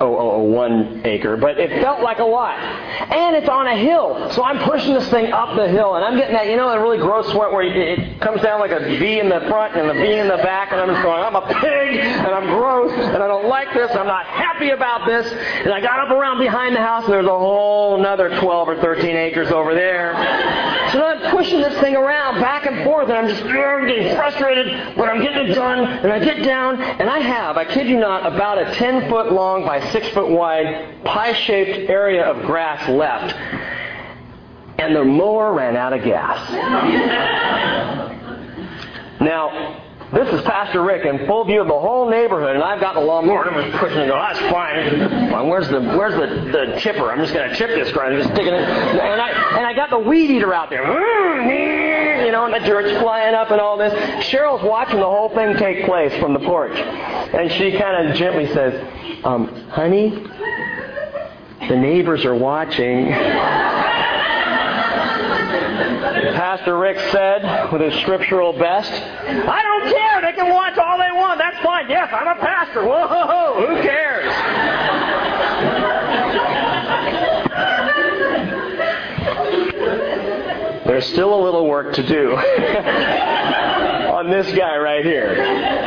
[0.00, 2.58] 0.001 acre, but it felt like a lot.
[2.58, 6.16] And it's on a hill, so I'm pushing this thing up the hill, and I'm
[6.16, 9.20] getting that, you know, that really gross sweat where it comes down like a V
[9.20, 11.46] in the front and a V in the back, and I'm just going, I'm a
[11.46, 15.30] pig, and I'm gross, and I don't like this, I'm not happy about this.
[15.64, 18.80] And I got up around behind the house, and there's a whole another 12 or
[18.80, 20.14] 13 acres over there.
[20.94, 24.14] So now I'm pushing this thing around back and forth, and I'm just I'm getting
[24.14, 27.88] frustrated, but I'm getting it done, and I get down, and I have, I kid
[27.88, 32.46] you not, about a 10 foot long by six foot wide, pie shaped area of
[32.46, 33.34] grass left.
[34.78, 36.48] And the mower ran out of gas.
[39.20, 39.83] now,
[40.14, 43.00] this is Pastor Rick in full view of the whole neighborhood, and I've got the
[43.00, 44.06] lawnmower, and I'm pushing it.
[44.06, 45.48] Go, that's fine.
[45.48, 47.10] Where's the Where's the, the chipper?
[47.10, 48.14] I'm just going to chip this ground.
[48.14, 48.60] I'm just sticking it.
[48.60, 50.84] And I and I got the weed eater out there.
[52.24, 53.92] You know, and the dirt's flying up and all this.
[54.26, 58.46] Cheryl's watching the whole thing take place from the porch, and she kind of gently
[58.54, 60.10] says, um, honey,
[61.68, 63.12] the neighbors are watching.
[66.44, 70.20] Pastor Rick said with his scriptural best, I don't care.
[70.20, 71.38] They can watch all they want.
[71.38, 71.88] That's fine.
[71.88, 72.84] Yes, I'm a pastor.
[72.84, 74.30] Whoa, who cares?
[80.84, 85.82] There's still a little work to do on this guy right here.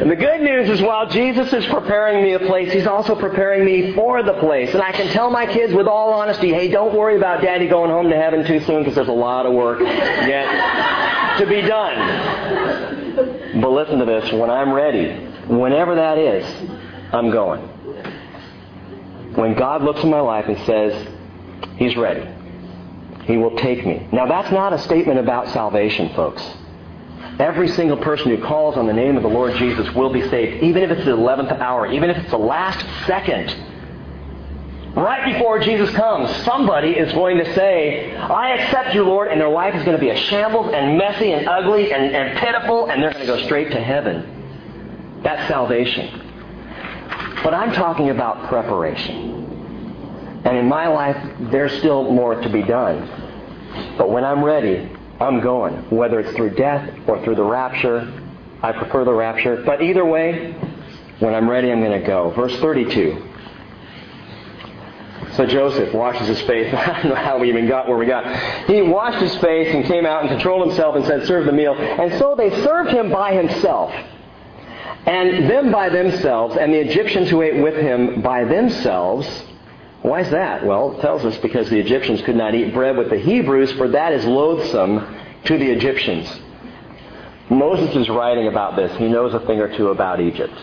[0.00, 3.66] And the good news is while Jesus is preparing me a place, He's also preparing
[3.66, 4.72] me for the place.
[4.72, 7.90] And I can tell my kids with all honesty, hey, don't worry about daddy going
[7.90, 13.60] home to heaven too soon because there's a lot of work yet to be done.
[13.60, 14.32] But listen to this.
[14.32, 15.12] When I'm ready,
[15.46, 16.46] whenever that is,
[17.12, 17.60] I'm going.
[19.34, 21.08] When God looks in my life and says,
[21.76, 22.26] He's ready.
[23.24, 24.06] he will take me.
[24.12, 26.42] Now, that's not a statement about salvation, folks.
[27.40, 30.62] Every single person who calls on the name of the Lord Jesus will be saved,
[30.62, 33.48] even if it's the 11th hour, even if it's the last second.
[34.94, 39.48] Right before Jesus comes, somebody is going to say, I accept you, Lord, and their
[39.48, 43.02] life is going to be a shambles and messy and ugly and, and pitiful, and
[43.02, 45.20] they're going to go straight to heaven.
[45.22, 46.28] That's salvation.
[47.42, 50.42] But I'm talking about preparation.
[50.44, 51.16] And in my life,
[51.50, 53.96] there's still more to be done.
[53.96, 55.74] But when I'm ready, I'm going.
[55.90, 58.10] Whether it's through death or through the rapture,
[58.62, 59.62] I prefer the rapture.
[59.64, 60.52] But either way,
[61.18, 62.30] when I'm ready, I'm going to go.
[62.30, 63.26] Verse 32.
[65.32, 66.72] So Joseph washes his face.
[66.74, 68.66] I don't know how we even got where we got.
[68.66, 71.74] He washed his face and came out and controlled himself and said, Serve the meal.
[71.74, 73.92] And so they served him by himself.
[75.06, 79.26] And them by themselves, and the Egyptians who ate with him by themselves.
[80.02, 80.64] Why is that?
[80.64, 83.88] Well, it tells us because the Egyptians could not eat bread with the Hebrews, for
[83.88, 86.40] that is loathsome to the Egyptians.
[87.50, 88.96] Moses is writing about this.
[88.96, 90.54] He knows a thing or two about Egypt.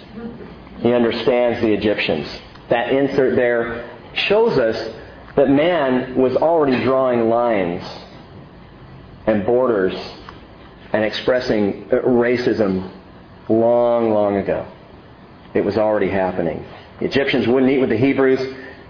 [0.79, 2.27] He understands the Egyptians.
[2.69, 4.93] That insert there shows us
[5.35, 7.83] that man was already drawing lines
[9.27, 9.93] and borders
[10.93, 12.91] and expressing racism
[13.49, 14.65] long, long ago.
[15.53, 16.65] It was already happening.
[16.99, 18.39] The Egyptians wouldn't eat with the Hebrews,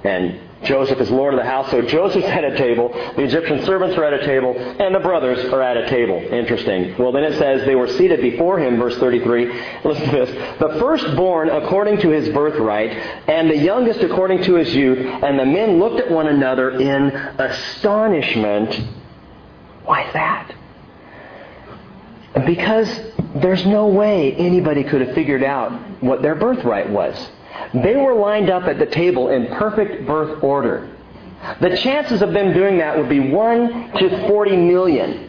[0.04, 1.70] and Joseph is Lord of the house.
[1.72, 5.45] So Joseph's at a table, the Egyptian servants are at a table, and the brothers
[5.54, 6.18] are at a table.
[6.18, 6.98] Interesting.
[6.98, 9.45] Well, then it says they were seated before him, verse 33.
[9.86, 10.60] Listen to this.
[10.60, 12.91] The firstborn according to his birthright,
[13.28, 17.12] and the youngest according to his youth, and the men looked at one another in
[17.16, 18.74] astonishment.
[19.86, 20.54] Why is that?
[22.45, 23.00] Because
[23.36, 25.72] there's no way anybody could have figured out
[26.02, 27.16] what their birthright was.
[27.74, 30.89] They were lined up at the table in perfect birth order.
[31.61, 35.24] The chances of them doing that would be 1 to 40 million.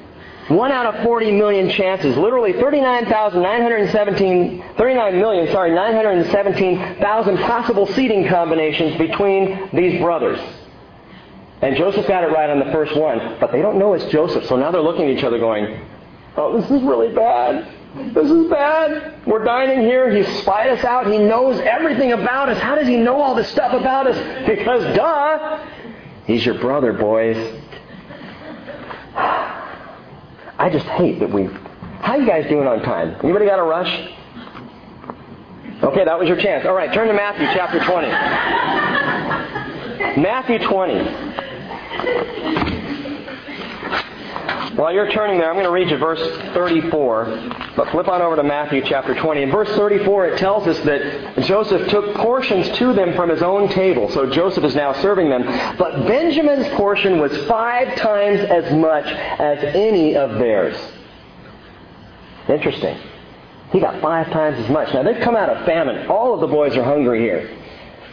[0.48, 2.16] 1 out of 40 million chances.
[2.16, 10.40] Literally 39,917, 39 million, sorry, 917,000 possible seating combinations between these brothers.
[11.60, 14.46] And Joseph got it right on the first one, but they don't know it's Joseph.
[14.46, 15.84] So now they're looking at each other going,
[16.36, 17.68] oh, this is really bad.
[17.94, 19.26] This is bad.
[19.26, 20.10] We're dining here.
[20.10, 21.06] He spied us out.
[21.06, 22.58] He knows everything about us.
[22.58, 24.46] How does he know all this stuff about us?
[24.46, 25.66] Because, duh,
[26.26, 27.36] he's your brother, boys.
[29.14, 31.48] I just hate that we.
[32.00, 33.16] How you guys doing on time?
[33.22, 34.12] Anybody got a rush?
[35.82, 36.66] Okay, that was your chance.
[36.66, 38.08] All right, turn to Matthew chapter 20.
[40.20, 42.77] Matthew 20.
[44.74, 46.20] While you're turning there, I'm going to read you verse
[46.52, 49.42] 34, but flip on over to Matthew chapter 20.
[49.42, 53.68] In verse 34, it tells us that Joseph took portions to them from his own
[53.70, 54.10] table.
[54.10, 55.44] So Joseph is now serving them.
[55.78, 60.78] But Benjamin's portion was five times as much as any of theirs.
[62.48, 62.98] Interesting.
[63.72, 64.92] He got five times as much.
[64.94, 66.08] Now they've come out of famine.
[66.08, 67.57] All of the boys are hungry here.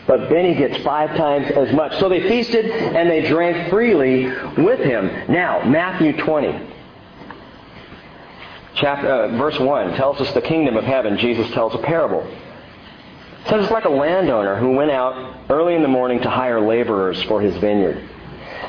[0.07, 1.99] But Benny gets five times as much.
[1.99, 4.25] So they feasted and they drank freely
[4.61, 5.31] with him.
[5.31, 6.73] Now, Matthew 20.
[8.75, 11.17] Chapter, uh, verse 1 tells us the kingdom of heaven.
[11.17, 12.21] Jesus tells a parable.
[13.45, 16.59] It says it's like a landowner who went out early in the morning to hire
[16.59, 17.97] laborers for his vineyard.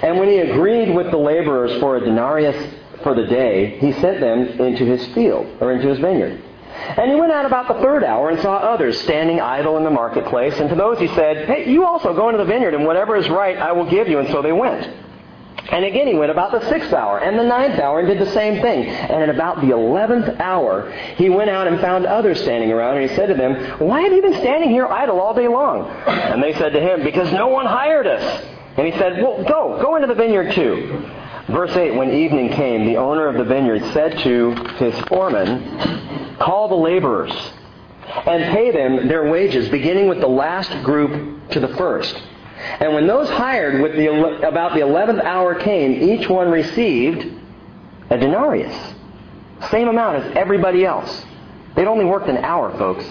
[0.02, 4.20] And when he agreed with the laborers for a denarius for the day, he sent
[4.20, 6.42] them into his field, or into his vineyard.
[6.76, 9.90] And he went out about the third hour and saw others standing idle in the
[9.90, 10.54] marketplace.
[10.58, 13.28] And to those he said, Hey, you also go into the vineyard, and whatever is
[13.28, 14.18] right I will give you.
[14.18, 15.04] And so they went.
[15.70, 18.32] And again he went about the sixth hour and the ninth hour and did the
[18.32, 18.86] same thing.
[18.86, 22.98] And at about the eleventh hour he went out and found others standing around.
[22.98, 25.88] And he said to them, Why have you been standing here idle all day long?
[26.06, 28.44] And they said to him, Because no one hired us.
[28.76, 31.10] And he said, Well, go, go into the vineyard too.
[31.48, 36.68] Verse 8, when evening came, the owner of the vineyard said to his foreman, Call
[36.68, 37.32] the laborers
[38.26, 42.20] and pay them their wages, beginning with the last group to the first.
[42.80, 44.08] And when those hired with the,
[44.46, 47.26] about the eleventh hour came, each one received
[48.10, 48.94] a denarius.
[49.70, 51.24] Same amount as everybody else.
[51.74, 53.04] They'd only worked an hour, folks,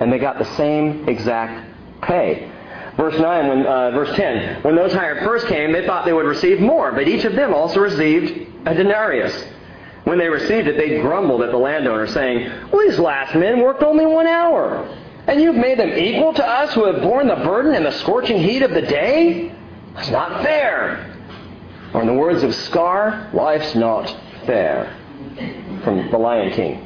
[0.00, 2.50] and they got the same exact pay.
[2.96, 6.26] Verse 9, when, uh, verse 10, when those hired first came, they thought they would
[6.26, 9.44] receive more, but each of them also received a denarius.
[10.04, 13.82] When they received it, they grumbled at the landowner, saying, Well, these last men worked
[13.82, 14.88] only one hour,
[15.26, 18.38] and you've made them equal to us who have borne the burden and the scorching
[18.38, 19.52] heat of the day?
[19.94, 21.12] That's not fair.
[21.92, 24.08] Or in the words of Scar, life's not
[24.46, 24.96] fair.
[25.84, 26.82] From The Lion King.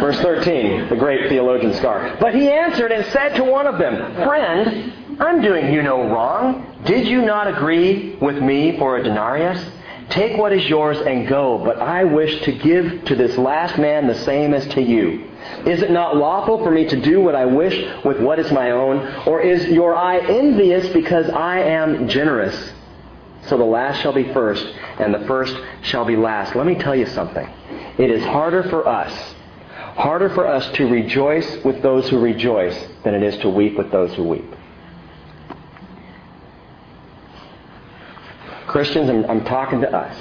[0.00, 2.16] Verse 13, the great theologian Scar.
[2.20, 6.80] But he answered and said to one of them, Friend, I'm doing you no wrong.
[6.84, 9.64] Did you not agree with me for a denarius?
[10.10, 14.06] Take what is yours and go, but I wish to give to this last man
[14.06, 15.28] the same as to you.
[15.66, 18.70] Is it not lawful for me to do what I wish with what is my
[18.70, 19.06] own?
[19.26, 22.72] Or is your eye envious because I am generous?
[23.48, 24.64] So the last shall be first,
[24.98, 26.54] and the first shall be last.
[26.54, 27.46] Let me tell you something.
[27.98, 29.12] It is harder for us,
[29.96, 33.90] harder for us to rejoice with those who rejoice than it is to weep with
[33.90, 34.54] those who weep.
[38.68, 40.16] Christians, I'm, I'm talking to us.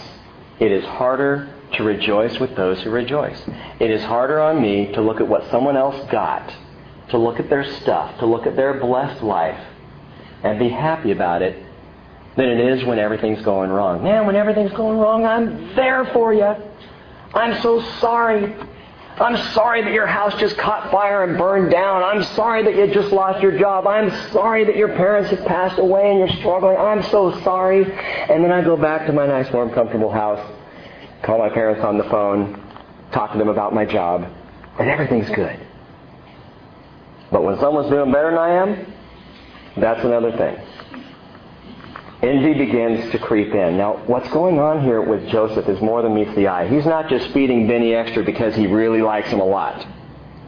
[0.59, 3.39] It is harder to rejoice with those who rejoice.
[3.79, 6.51] It is harder on me to look at what someone else got,
[7.09, 9.59] to look at their stuff, to look at their blessed life,
[10.43, 11.61] and be happy about it
[12.37, 14.03] than it is when everything's going wrong.
[14.03, 16.55] Man, when everything's going wrong, I'm there for you.
[17.33, 18.55] I'm so sorry.
[19.19, 22.03] I'm sorry that your house just caught fire and burned down.
[22.03, 23.87] I'm sorry that you just lost your job.
[23.87, 26.77] I'm sorry that your parents have passed away and you're struggling.
[26.77, 27.83] I'm so sorry.
[27.83, 30.39] And then I go back to my nice, warm, comfortable house,
[31.23, 32.61] call my parents on the phone,
[33.11, 34.31] talk to them about my job,
[34.77, 35.59] and everything's good.
[37.31, 38.93] But when someone's doing better than I am,
[39.77, 40.57] that's another thing.
[42.21, 43.77] Envy begins to creep in.
[43.77, 46.67] Now, what's going on here with Joseph is more than meets the eye.
[46.67, 49.85] He's not just feeding Benny extra because he really likes him a lot,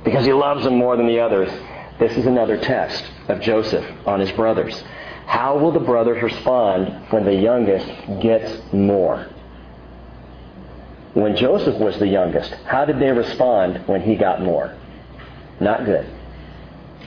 [0.03, 1.51] because he loves him more than the others.
[1.99, 4.83] This is another test of Joseph on his brothers.
[5.27, 7.87] How will the brothers respond when the youngest
[8.19, 9.27] gets more?
[11.13, 14.73] When Joseph was the youngest, how did they respond when he got more?
[15.59, 16.09] Not good.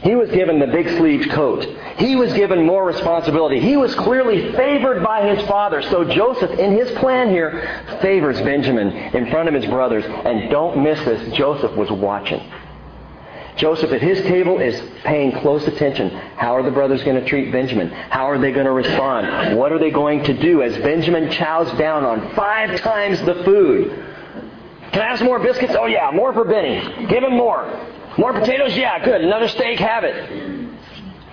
[0.03, 1.65] He was given the big sleeved coat.
[1.97, 3.61] He was given more responsibility.
[3.61, 5.81] He was clearly favored by his father.
[5.83, 10.05] So Joseph, in his plan here, favors Benjamin in front of his brothers.
[10.05, 12.43] And don't miss this, Joseph was watching.
[13.57, 16.11] Joseph at his table is paying close attention.
[16.37, 17.91] How are the brothers going to treat Benjamin?
[17.91, 19.57] How are they going to respond?
[19.57, 23.91] What are they going to do as Benjamin chows down on five times the food?
[24.91, 25.75] Can I have some more biscuits?
[25.79, 27.07] Oh yeah, more for Benny.
[27.07, 27.92] Give him more.
[28.19, 28.77] More potatoes?
[28.77, 29.21] Yeah, good.
[29.21, 29.79] Another steak?
[29.79, 30.71] Have it.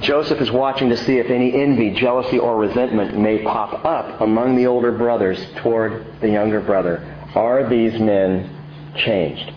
[0.01, 4.55] Joseph is watching to see if any envy, jealousy, or resentment may pop up among
[4.55, 7.03] the older brothers toward the younger brother.
[7.35, 8.49] Are these men
[8.95, 9.51] changed?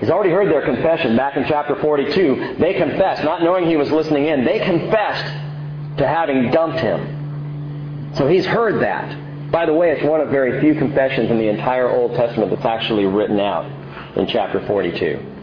[0.00, 2.56] He's already heard their confession back in chapter 42.
[2.58, 8.12] They confessed, not knowing he was listening in, they confessed to having dumped him.
[8.14, 9.50] So he's heard that.
[9.50, 12.64] By the way, it's one of very few confessions in the entire Old Testament that's
[12.64, 13.70] actually written out
[14.16, 15.35] in chapter 42.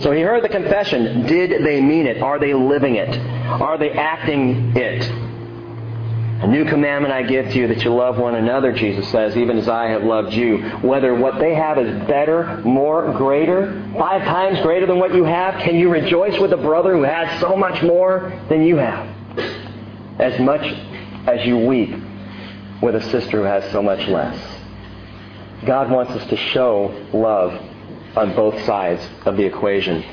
[0.00, 1.26] So he heard the confession.
[1.26, 2.22] Did they mean it?
[2.22, 3.16] Are they living it?
[3.46, 5.02] Are they acting it?
[6.42, 9.56] A new commandment I give to you that you love one another, Jesus says, even
[9.56, 10.58] as I have loved you.
[10.82, 15.62] Whether what they have is better, more, greater, five times greater than what you have,
[15.62, 19.08] can you rejoice with a brother who has so much more than you have?
[20.20, 20.60] As much
[21.26, 21.94] as you weep
[22.82, 24.38] with a sister who has so much less.
[25.64, 27.58] God wants us to show love
[28.16, 30.04] on both sides of the equation.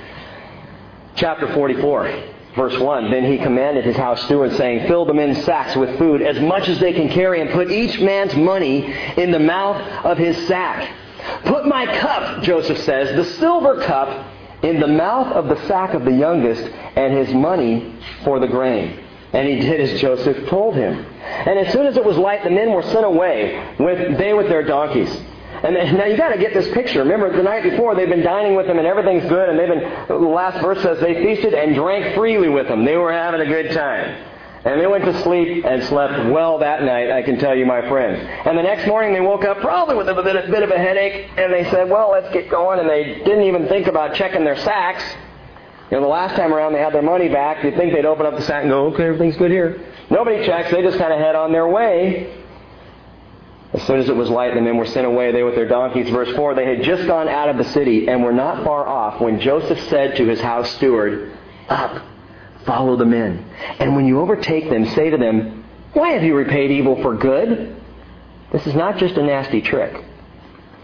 [1.16, 2.24] Chapter 44,
[2.56, 3.12] verse 1.
[3.12, 6.68] Then he commanded his house steward, saying, Fill the men's sacks with food, as much
[6.68, 10.92] as they can carry, and put each man's money in the mouth of his sack.
[11.46, 14.28] Put my cup, Joseph says, the silver cup,
[14.64, 16.64] in the mouth of the sack of the youngest,
[16.96, 19.00] and his money for the grain.
[19.34, 21.06] And he did as Joseph told him.
[21.24, 24.48] And as soon as it was light, the men were sent away, with, they with
[24.48, 25.10] their donkeys.
[25.64, 27.00] And now you got to get this picture.
[27.00, 30.08] Remember, the night before they've been dining with him and everything's good, and they've been.
[30.10, 32.84] The last verse says they feasted and drank freely with him.
[32.84, 34.26] They were having a good time.
[34.66, 37.88] And they went to sleep and slept well that night, I can tell you, my
[37.90, 38.26] friends.
[38.46, 40.78] And the next morning they woke up probably with a bit, a bit of a
[40.78, 42.80] headache, and they said, well, let's get going.
[42.80, 45.04] And they didn't even think about checking their sacks.
[45.92, 47.64] You know, the last time around they had their money back.
[47.64, 49.82] You'd think they'd open up the sack and go, okay, everything's good here.
[50.10, 50.72] Nobody checks.
[50.72, 52.43] They just kind of head on their way.
[53.74, 56.08] As soon as it was light, the men were sent away, they with their donkeys.
[56.10, 59.20] Verse 4 They had just gone out of the city and were not far off
[59.20, 61.36] when Joseph said to his house steward,
[61.70, 62.04] Up,
[62.66, 63.44] follow the men.
[63.80, 67.76] And when you overtake them, say to them, Why have you repaid evil for good?
[68.52, 70.06] This is not just a nasty trick.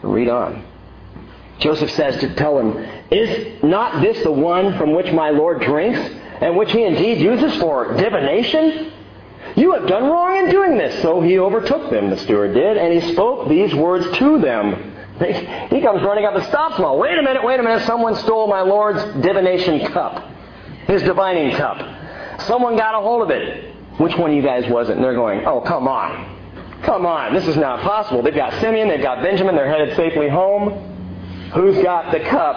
[0.02, 0.66] Read on.
[1.60, 2.78] Joseph says to tell him,
[3.12, 6.00] Is not this the one from which my Lord drinks,
[6.42, 8.94] and which he indeed uses for divination?
[9.56, 11.02] You have done wrong in doing this.
[11.02, 14.96] So he overtook them, the steward did, and he spoke these words to them.
[15.70, 16.98] He comes running up and stops them all.
[16.98, 17.86] Wait a minute, wait a minute.
[17.86, 20.26] Someone stole my Lord's divination cup,
[20.88, 22.42] his divining cup.
[22.44, 23.76] Someone got a hold of it.
[24.00, 24.96] Which one of you guys was it?
[24.96, 26.82] And they're going, oh, come on.
[26.84, 27.34] Come on.
[27.34, 28.22] This is not possible.
[28.24, 31.52] They've got Simeon, they've got Benjamin, they're headed safely home.
[31.54, 32.56] Who's got the cup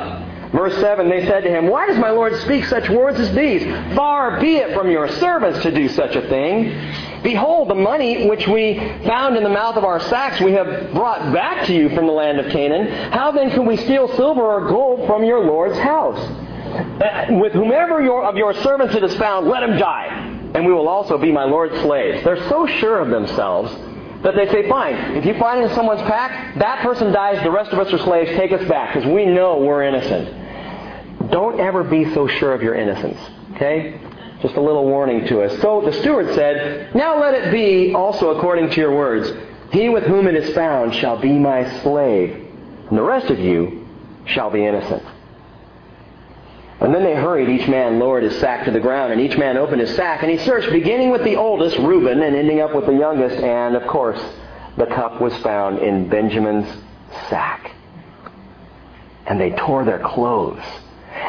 [0.53, 3.63] Verse 7, they said to him, Why does my Lord speak such words as these?
[3.97, 7.23] Far be it from your servants to do such a thing.
[7.23, 8.77] Behold, the money which we
[9.07, 12.13] found in the mouth of our sacks we have brought back to you from the
[12.13, 13.13] land of Canaan.
[13.13, 16.19] How then can we steal silver or gold from your Lord's house?
[16.19, 20.07] Uh, with whomever your, of your servants it is found, let him die,
[20.55, 22.25] and we will also be my Lord's slaves.
[22.25, 23.73] They're so sure of themselves
[24.23, 27.51] that they say, fine, if you find it in someone's pack, that person dies, the
[27.51, 30.42] rest of us are slaves, take us back, because we know we're innocent.
[31.33, 33.19] Don't ever be so sure of your innocence.
[33.55, 33.99] Okay?
[34.43, 35.61] Just a little warning to us.
[35.63, 39.33] So the steward said, Now let it be also according to your words.
[39.73, 42.35] He with whom it is found shall be my slave,
[42.89, 43.89] and the rest of you
[44.27, 45.03] shall be innocent.
[46.81, 47.49] And then they hurried.
[47.49, 50.31] Each man lowered his sack to the ground, and each man opened his sack, and
[50.31, 53.37] he searched, beginning with the oldest, Reuben, and ending up with the youngest.
[53.37, 54.21] And, of course,
[54.77, 56.69] the cup was found in Benjamin's
[57.31, 57.71] sack.
[59.27, 60.61] And they tore their clothes.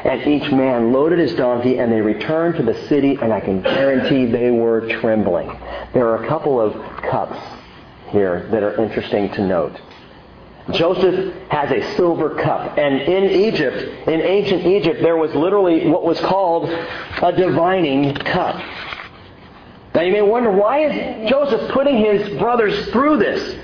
[0.05, 3.61] And each man loaded his donkey, and they returned to the city, and I can
[3.61, 5.47] guarantee they were trembling.
[5.93, 6.73] There are a couple of
[7.03, 7.39] cups
[8.09, 9.79] here that are interesting to note.
[10.71, 12.77] Joseph has a silver cup.
[12.77, 18.55] And in Egypt, in ancient Egypt, there was literally what was called a divining cup.
[19.93, 23.59] Now you may wonder, why is Joseph putting his brothers through this?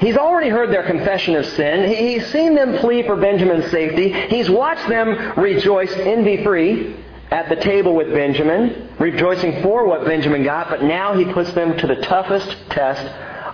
[0.00, 1.88] He's already heard their confession of sin.
[1.88, 4.12] He's seen them plea for Benjamin's safety.
[4.12, 6.96] He's watched them rejoice envy free
[7.30, 11.76] at the table with Benjamin, rejoicing for what Benjamin got, but now he puts them
[11.76, 13.04] to the toughest test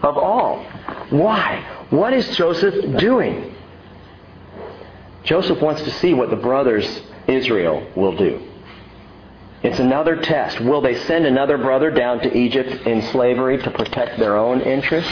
[0.05, 0.63] of all.
[1.11, 1.87] Why?
[1.91, 3.55] What is Joseph doing?
[5.25, 8.41] Joseph wants to see what the brothers Israel will do.
[9.63, 10.61] It's another test.
[10.61, 15.11] Will they send another brother down to Egypt in slavery to protect their own interests?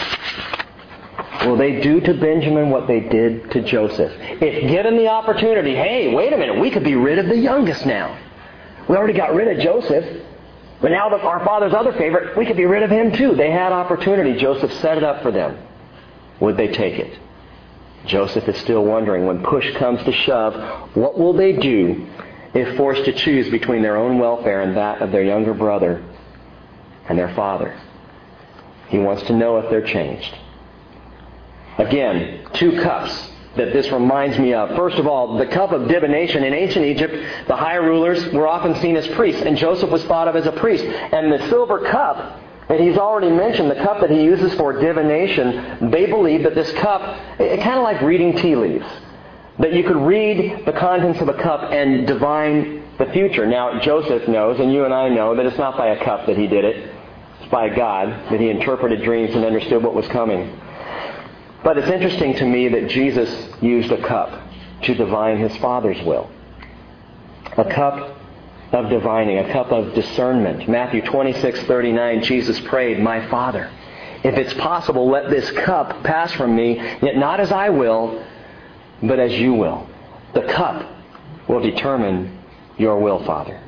[1.40, 4.12] Will they do to Benjamin what they did to Joseph?
[4.20, 7.86] If given the opportunity, hey, wait a minute, we could be rid of the youngest
[7.86, 8.18] now.
[8.88, 10.22] We already got rid of Joseph.
[10.80, 13.34] But now that our father's other favorite, we could be rid of him too.
[13.34, 14.38] They had opportunity.
[14.38, 15.56] Joseph set it up for them.
[16.40, 17.18] Would they take it?
[18.04, 20.54] Joseph is still wondering when push comes to shove,
[20.96, 22.06] what will they do
[22.52, 26.04] if forced to choose between their own welfare and that of their younger brother
[27.08, 27.78] and their father?
[28.88, 30.36] He wants to know if they're changed.
[31.78, 34.76] Again, two cups that this reminds me of.
[34.76, 36.44] First of all, the cup of divination.
[36.44, 37.14] In ancient Egypt,
[37.46, 40.52] the higher rulers were often seen as priests, and Joseph was thought of as a
[40.52, 40.84] priest.
[40.84, 45.90] And the silver cup that he's already mentioned, the cup that he uses for divination,
[45.90, 47.00] they believe that this cup,
[47.38, 48.86] kind of like reading tea leaves,
[49.58, 53.46] that you could read the contents of a cup and divine the future.
[53.46, 56.36] Now, Joseph knows, and you and I know, that it's not by a cup that
[56.38, 56.90] he did it.
[57.40, 60.58] It's by God that he interpreted dreams and understood what was coming.
[61.64, 64.40] But it's interesting to me that Jesus used a cup
[64.82, 66.28] to divine his Father's will.
[67.56, 68.16] A cup
[68.72, 70.68] of divining, a cup of discernment.
[70.68, 73.68] Matthew 26:39 Jesus prayed, "My Father,
[74.24, 78.22] if it's possible, let this cup pass from me, yet not as I will,
[79.02, 79.86] but as you will."
[80.32, 80.84] The cup
[81.46, 82.38] will determine
[82.78, 83.58] your will, Father.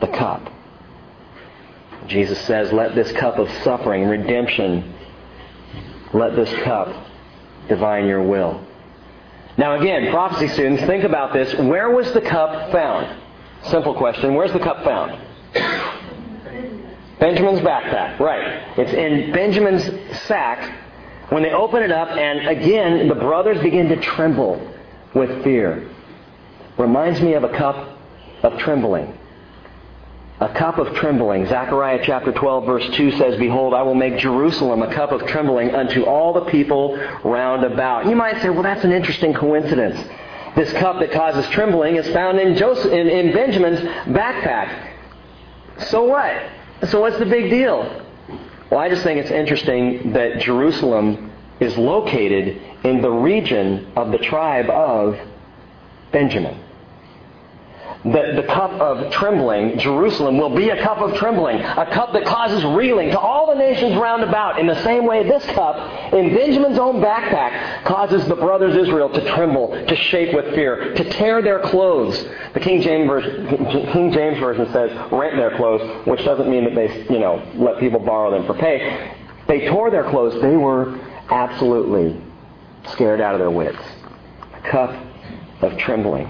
[0.00, 0.48] The cup.
[2.06, 4.94] Jesus says, "Let this cup of suffering, redemption,
[6.12, 6.88] let this cup
[7.68, 8.60] divine your will."
[9.56, 11.54] Now again, prophecy students, think about this.
[11.56, 13.08] Where was the cup found?
[13.62, 14.34] Simple question.
[14.34, 15.18] Where's the cup found?
[17.18, 18.20] Benjamin's backpack.
[18.20, 18.62] Right.
[18.76, 19.90] It's in Benjamin's
[20.20, 20.72] sack.
[21.30, 24.60] When they open it up, and again, the brothers begin to tremble
[25.14, 25.88] with fear.
[26.78, 27.98] Reminds me of a cup
[28.44, 29.12] of trembling.
[30.40, 31.46] A cup of trembling.
[31.46, 35.74] Zechariah chapter 12 verse 2 says, Behold, I will make Jerusalem a cup of trembling
[35.74, 38.06] unto all the people round about.
[38.06, 39.98] You might say, well, that's an interesting coincidence.
[40.54, 44.92] This cup that causes trembling is found in, Joseph, in, in Benjamin's backpack.
[45.88, 46.40] So what?
[46.88, 48.04] So what's the big deal?
[48.70, 54.18] Well, I just think it's interesting that Jerusalem is located in the region of the
[54.18, 55.18] tribe of
[56.12, 56.67] Benjamin
[58.04, 62.24] the, the cup of trembling, Jerusalem, will be a cup of trembling, a cup that
[62.24, 64.60] causes reeling to all the nations round about.
[64.60, 69.20] In the same way, this cup, in Benjamin's own backpack, causes the brothers Israel to
[69.32, 72.24] tremble, to shake with fear, to tear their clothes.
[72.54, 73.46] The King James version,
[73.92, 77.80] King James version says rent their clothes, which doesn't mean that they, you know, let
[77.80, 79.12] people borrow them for pay.
[79.48, 80.40] They tore their clothes.
[80.40, 80.98] They were
[81.30, 82.20] absolutely
[82.92, 83.78] scared out of their wits.
[84.54, 84.94] A cup
[85.62, 86.28] of trembling.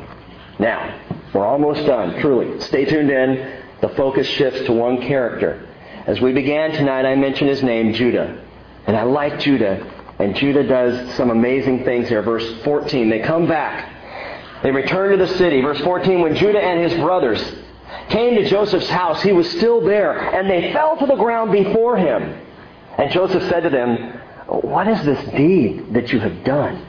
[0.58, 0.98] Now,
[1.32, 2.60] we're almost done, truly.
[2.60, 3.62] Stay tuned in.
[3.80, 5.66] The focus shifts to one character.
[6.06, 8.44] As we began tonight, I mentioned his name, Judah.
[8.86, 10.14] And I like Judah.
[10.18, 12.22] And Judah does some amazing things here.
[12.22, 13.94] Verse 14, they come back.
[14.62, 15.60] They return to the city.
[15.60, 17.40] Verse 14, when Judah and his brothers
[18.08, 21.96] came to Joseph's house, he was still there, and they fell to the ground before
[21.96, 22.40] him.
[22.96, 26.84] And Joseph said to them, What is this deed that you have done?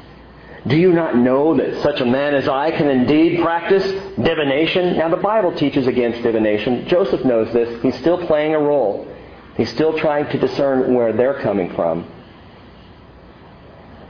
[0.68, 3.84] Do you not know that such a man as I can indeed practice
[4.18, 4.98] divination?
[4.98, 6.88] Now, the Bible teaches against divination.
[6.88, 7.82] Joseph knows this.
[7.82, 9.08] He's still playing a role.
[9.56, 12.10] He's still trying to discern where they're coming from.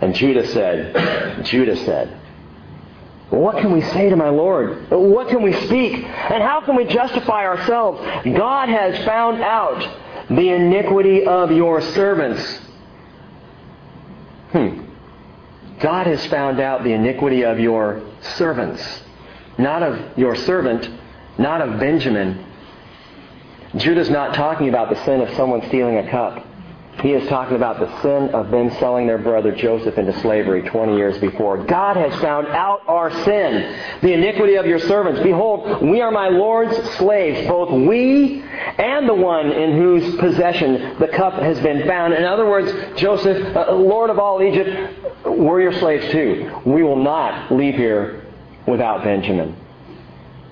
[0.02, 2.20] And Judah said, Judah said,
[3.30, 4.90] what can we say to my Lord?
[4.90, 5.94] What can we speak?
[5.94, 8.00] And how can we justify ourselves?
[8.26, 12.42] God has found out the iniquity of your servants.
[14.52, 14.89] Hmm.
[15.80, 19.04] God has found out the iniquity of your servants.
[19.58, 20.90] Not of your servant,
[21.38, 22.46] not of Benjamin.
[23.76, 26.46] Judah's not talking about the sin of someone stealing a cup.
[27.02, 30.98] He is talking about the sin of them selling their brother Joseph into slavery 20
[30.98, 31.64] years before.
[31.64, 35.22] God has found out our sin, the iniquity of your servants.
[35.22, 38.44] Behold, we are my Lord's slaves, both we
[38.78, 42.14] and the one in whose possession the cup has been found.
[42.14, 46.62] In other words, Joseph, uh, Lord of all Egypt, we're your slaves too.
[46.66, 48.26] We will not leave here
[48.68, 49.56] without Benjamin.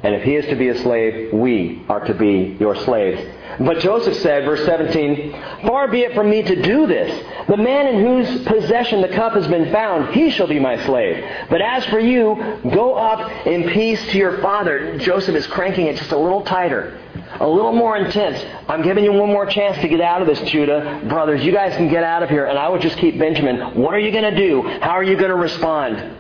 [0.03, 3.19] And if he is to be a slave, we are to be your slaves.
[3.59, 5.31] But Joseph said, verse 17,
[5.65, 7.47] Far be it from me to do this.
[7.47, 11.23] The man in whose possession the cup has been found, he shall be my slave.
[11.49, 14.99] But as for you, go up in peace to your father.
[14.99, 16.99] Joseph is cranking it just a little tighter,
[17.39, 18.43] a little more intense.
[18.67, 21.01] I'm giving you one more chance to get out of this, Judah.
[21.09, 23.81] Brothers, you guys can get out of here, and I will just keep Benjamin.
[23.81, 24.61] What are you going to do?
[24.81, 26.17] How are you going to respond?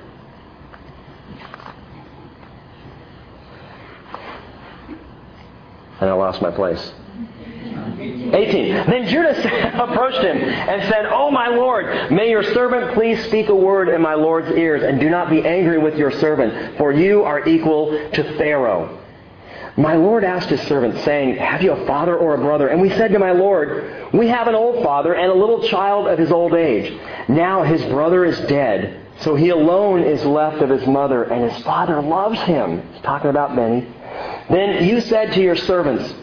[5.99, 6.93] And I lost my place.
[7.99, 8.73] 18.
[8.73, 9.37] Then Judas
[9.73, 14.01] approached him and said, Oh, my Lord, may your servant please speak a word in
[14.01, 17.91] my Lord's ears, and do not be angry with your servant, for you are equal
[18.11, 19.03] to Pharaoh.
[19.77, 22.67] My Lord asked his servant, saying, Have you a father or a brother?
[22.67, 26.07] And we said to my Lord, We have an old father and a little child
[26.07, 26.99] of his old age.
[27.29, 31.63] Now his brother is dead, so he alone is left of his mother, and his
[31.63, 32.81] father loves him.
[32.93, 33.87] He's talking about Benny.
[34.49, 36.13] Then you said to your servants,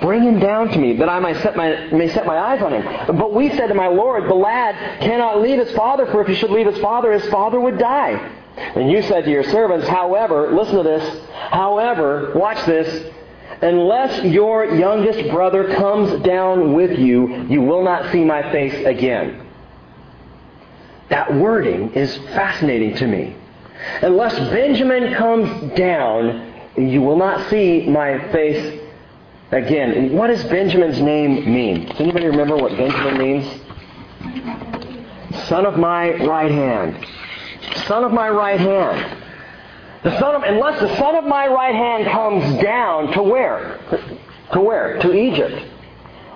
[0.00, 2.72] Bring him down to me, that I may set, my, may set my eyes on
[2.72, 3.16] him.
[3.16, 6.34] But we said to my Lord, The lad cannot leave his father, for if he
[6.34, 8.32] should leave his father, his father would die.
[8.56, 13.12] And you said to your servants, However, listen to this, however, watch this,
[13.62, 19.46] unless your youngest brother comes down with you, you will not see my face again.
[21.08, 23.36] That wording is fascinating to me.
[24.02, 26.45] Unless Benjamin comes down,
[26.76, 28.80] you will not see my face
[29.50, 30.12] again.
[30.12, 31.86] What does Benjamin's name mean?
[31.86, 33.62] Does anybody remember what Benjamin means?
[35.48, 37.06] Son of my right hand.
[37.86, 39.22] Son of my right hand.
[40.02, 43.80] The son of, unless the son of my right hand comes down to where?
[44.52, 44.98] To where?
[45.00, 45.72] To Egypt.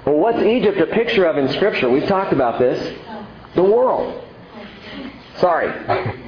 [0.07, 1.91] Well, what's Egypt a picture of in Scripture?
[1.91, 2.99] We've talked about this.
[3.55, 4.25] The world.
[5.37, 5.69] Sorry,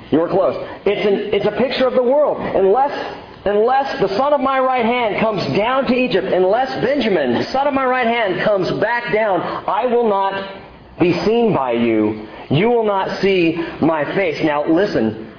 [0.11, 0.57] you were close.
[0.85, 2.41] It's, an, it's a picture of the world.
[2.41, 7.45] Unless unless the son of my right hand comes down to Egypt, unless Benjamin, the
[7.45, 10.63] son of my right hand, comes back down, I will not
[11.01, 12.29] be seen by you.
[12.51, 14.43] You will not see my face.
[14.45, 15.33] Now, listen.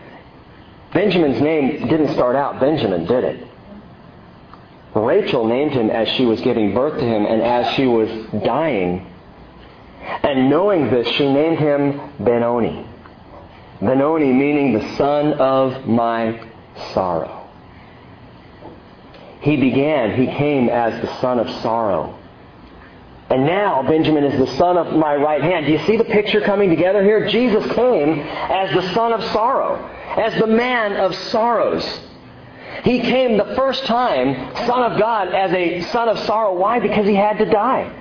[0.94, 3.48] Benjamin's name didn't start out Benjamin, did it?
[4.94, 8.10] Rachel named him as she was giving birth to him and as she was
[8.44, 9.12] dying.
[10.02, 12.86] And knowing this, she named him Benoni.
[13.80, 16.48] Benoni meaning the son of my
[16.94, 17.43] sorrow.
[19.44, 22.18] He began, he came as the son of sorrow.
[23.30, 25.66] And now Benjamin is the son of my right hand.
[25.66, 27.28] Do you see the picture coming together here?
[27.28, 29.84] Jesus came as the son of sorrow,
[30.18, 31.84] as the man of sorrows.
[32.84, 36.54] He came the first time, Son of God, as a son of sorrow.
[36.54, 36.80] Why?
[36.80, 37.92] Because he had to die.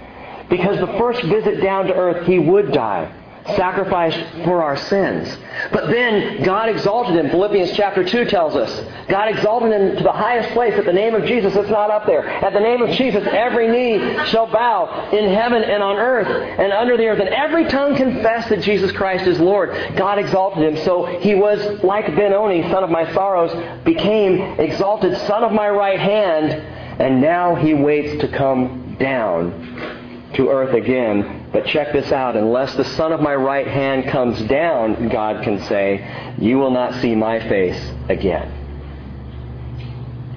[0.49, 3.13] Because the first visit down to earth, he would die
[3.47, 5.37] sacrificed for our sins.
[5.73, 7.31] But then God exalted him.
[7.31, 8.71] Philippians chapter 2 tells us.
[9.09, 11.55] God exalted him to the highest place at the name of Jesus.
[11.55, 12.27] It's not up there.
[12.27, 16.73] At the name of Jesus, every knee shall bow in heaven and on earth and
[16.73, 17.21] under the earth.
[17.21, 19.71] And every tongue confess that Jesus Christ is Lord.
[19.97, 20.85] God exalted him.
[20.85, 23.53] So he was like Benoni, son of my sorrows,
[23.85, 26.53] became exalted son of my right hand.
[27.01, 32.37] And now he waits to come down to earth again but check this out.
[32.37, 37.01] Unless the son of my right hand comes down, God can say, you will not
[37.01, 38.51] see my face again.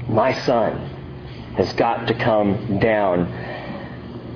[0.10, 0.78] My son
[1.58, 3.54] has got to come down.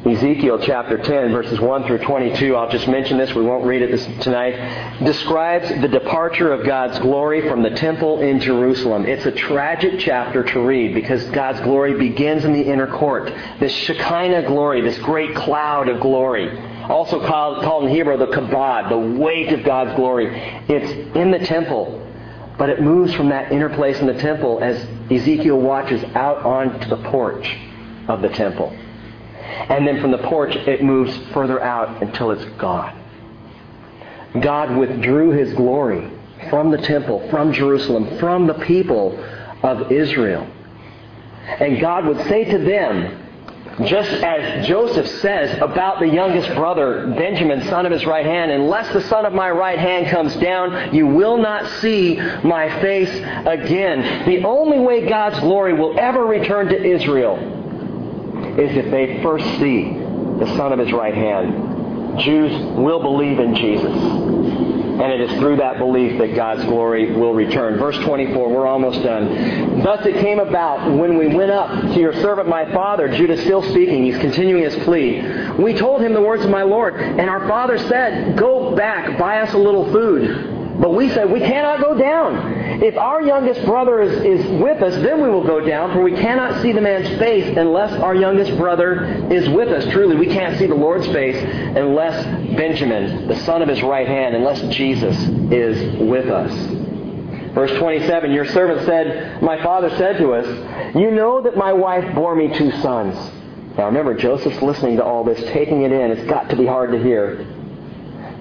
[0.06, 3.92] Ezekiel chapter 10, verses 1 through 22, I'll just mention this, we won't read it
[3.92, 9.06] this, tonight, describes the departure of God's glory from the temple in Jerusalem.
[9.06, 13.34] It's a tragic chapter to read because God's glory begins in the inner court.
[13.60, 16.48] This Shekinah glory, this great cloud of glory,
[16.90, 20.28] also called, called in Hebrew the kabod, the weight of God's glory.
[20.68, 22.06] It's in the temple,
[22.58, 26.90] but it moves from that inner place in the temple as Ezekiel watches out onto
[26.90, 27.58] the porch
[28.08, 28.76] of the temple.
[29.70, 32.96] And then from the porch, it moves further out until it's gone.
[34.42, 36.12] God withdrew his glory
[36.50, 39.18] from the temple, from Jerusalem, from the people
[39.64, 40.48] of Israel.
[41.46, 43.29] And God would say to them,
[43.86, 48.92] just as Joseph says about the youngest brother, Benjamin, son of his right hand, unless
[48.94, 53.10] the son of my right hand comes down, you will not see my face
[53.48, 54.26] again.
[54.26, 57.38] The only way God's glory will ever return to Israel
[58.60, 59.94] is if they first see
[60.40, 62.20] the Son of His right hand.
[62.20, 64.39] Jews will believe in Jesus.
[65.00, 67.78] And it is through that belief that God's glory will return.
[67.78, 69.82] Verse 24, we're almost done.
[69.82, 73.64] Thus it came about when we went up to your servant my father, Judah still
[73.64, 75.22] speaking, he's continuing his plea.
[75.54, 79.40] We told him the words of my Lord, and our father said, Go back, buy
[79.40, 80.59] us a little food.
[80.80, 82.82] But we said, we cannot go down.
[82.82, 86.14] If our youngest brother is, is with us, then we will go down, for we
[86.14, 89.92] cannot see the man's face unless our youngest brother is with us.
[89.92, 92.24] Truly, we can't see the Lord's face unless
[92.56, 95.18] Benjamin, the son of his right hand, unless Jesus
[95.52, 96.52] is with us.
[97.54, 102.16] Verse 27, your servant said, My father said to us, You know that my wife
[102.16, 103.16] bore me two sons.
[103.78, 106.12] Now remember, Joseph's listening to all this, taking it in.
[106.12, 107.46] It's got to be hard to hear.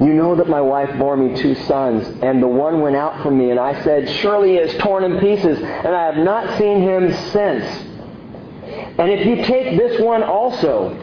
[0.00, 3.36] You know that my wife bore me two sons, and the one went out from
[3.36, 6.82] me, and I said, Surely he is torn in pieces, and I have not seen
[6.82, 7.64] him since.
[8.98, 10.96] And if you take this one also,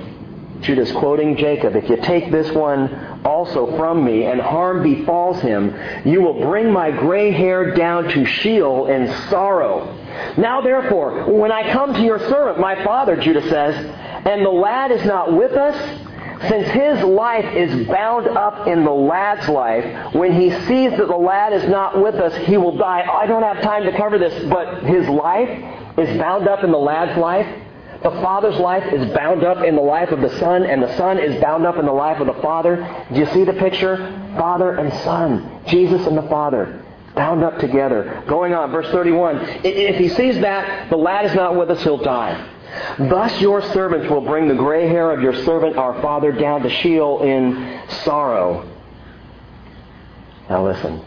[0.61, 5.75] Judah's quoting Jacob, if you take this one also from me, and harm befalls him,
[6.05, 9.93] you will bring my gray hair down to Sheol in sorrow.
[10.37, 13.75] Now therefore, when I come to your servant, my father, Judah says,
[14.25, 16.04] and the lad is not with us,
[16.41, 21.15] since his life is bound up in the lad's life, when he sees that the
[21.15, 23.01] lad is not with us, he will die.
[23.01, 25.49] I don't have time to cover this, but his life
[25.97, 27.47] is bound up in the lad's life.
[28.03, 31.17] The father's life is bound up in the life of the son, and the son
[31.17, 32.75] is bound up in the life of the father.
[33.11, 33.97] Do you see the picture?
[34.37, 35.61] Father and son.
[35.67, 36.83] Jesus and the father.
[37.15, 38.23] Bound up together.
[38.27, 39.37] Going on, verse 31.
[39.63, 42.54] If he sees that, the lad is not with us, he'll die.
[42.97, 46.69] Thus your servants will bring the gray hair of your servant our father down to
[46.69, 48.69] Sheol in sorrow.
[50.49, 51.03] Now listen.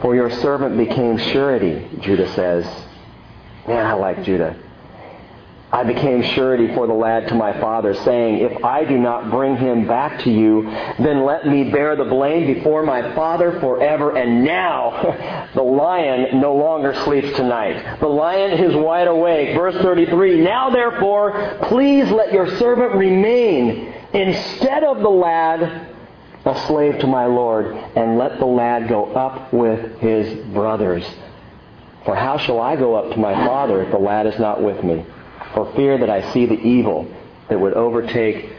[0.00, 2.64] For your servant became surety, Judah says.
[3.68, 4.56] Man, I like Judah.
[5.72, 9.56] I became surety for the lad to my father, saying, If I do not bring
[9.56, 10.64] him back to you,
[10.98, 14.16] then let me bear the blame before my father forever.
[14.16, 18.00] And now the lion no longer sleeps tonight.
[18.00, 19.54] The lion is wide awake.
[19.54, 25.86] Verse 33 Now therefore, please let your servant remain instead of the lad
[26.44, 31.04] a slave to my Lord, and let the lad go up with his brothers.
[32.04, 34.82] For how shall I go up to my father if the lad is not with
[34.82, 35.04] me?
[35.54, 37.06] For fear that I see the evil
[37.48, 38.52] that would overtake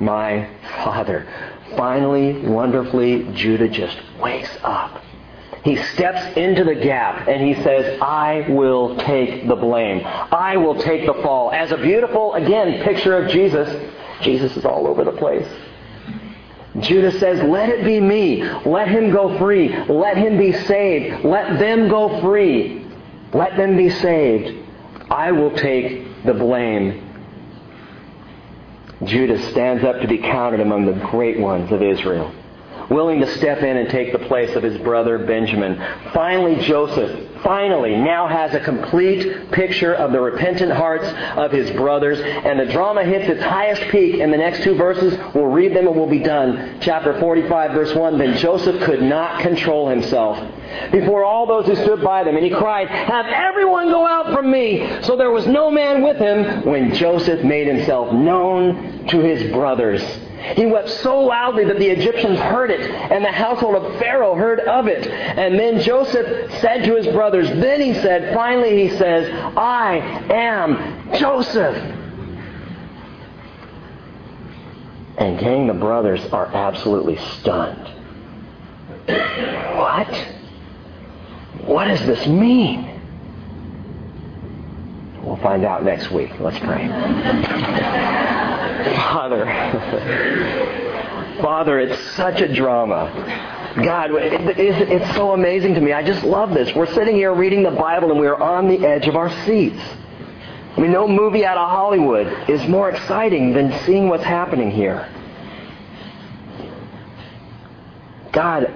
[0.00, 0.48] my
[0.84, 1.26] father.
[1.76, 5.02] Finally, wonderfully, Judah just wakes up.
[5.64, 10.02] He steps into the gap and he says, I will take the blame.
[10.04, 11.50] I will take the fall.
[11.50, 13.68] As a beautiful, again, picture of Jesus,
[14.22, 15.46] Jesus is all over the place.
[16.80, 18.42] Judah says, Let it be me.
[18.64, 19.76] Let him go free.
[19.88, 21.24] Let him be saved.
[21.24, 22.86] Let them go free.
[23.34, 24.64] Let them be saved.
[25.10, 27.04] I will take the blame.
[29.04, 32.34] Judas stands up to be counted among the great ones of Israel,
[32.90, 35.76] willing to step in and take the place of his brother Benjamin.
[36.12, 41.06] Finally, Joseph finally now has a complete picture of the repentant hearts
[41.36, 42.18] of his brothers.
[42.20, 45.18] And the drama hits its highest peak in the next two verses.
[45.34, 46.78] We'll read them and we'll be done.
[46.80, 48.18] Chapter 45, verse 1.
[48.18, 50.38] Then Joseph could not control himself
[50.90, 52.36] before all those who stood by them.
[52.36, 55.02] And he cried, Have everyone go out from me.
[55.02, 60.02] So there was no man with him when Joseph made himself known to his brothers.
[60.56, 64.60] He wept so loudly that the Egyptians heard it, and the household of Pharaoh heard
[64.60, 65.06] of it.
[65.06, 69.96] And then Joseph said to his brothers, then he said, finally he says, I
[70.30, 71.76] am Joseph.
[75.18, 77.88] And gang, the brothers are absolutely stunned.
[79.76, 80.14] What?
[81.64, 82.94] What does this mean?
[85.22, 86.38] We'll find out next week.
[86.38, 86.86] Let's pray.
[88.96, 89.44] Father,
[91.40, 93.12] Father, it's such a drama.
[93.84, 95.92] God, it's so amazing to me.
[95.92, 96.74] I just love this.
[96.74, 99.80] We're sitting here reading the Bible and we're on the edge of our seats.
[100.76, 105.08] I mean, no movie out of Hollywood is more exciting than seeing what's happening here.
[108.32, 108.72] God,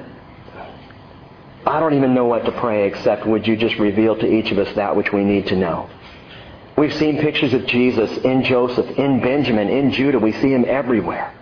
[1.64, 4.58] I don't even know what to pray except would you just reveal to each of
[4.58, 5.88] us that which we need to know.
[6.76, 10.18] We've seen pictures of Jesus in Joseph, in Benjamin, in Judah.
[10.18, 11.34] We see him everywhere.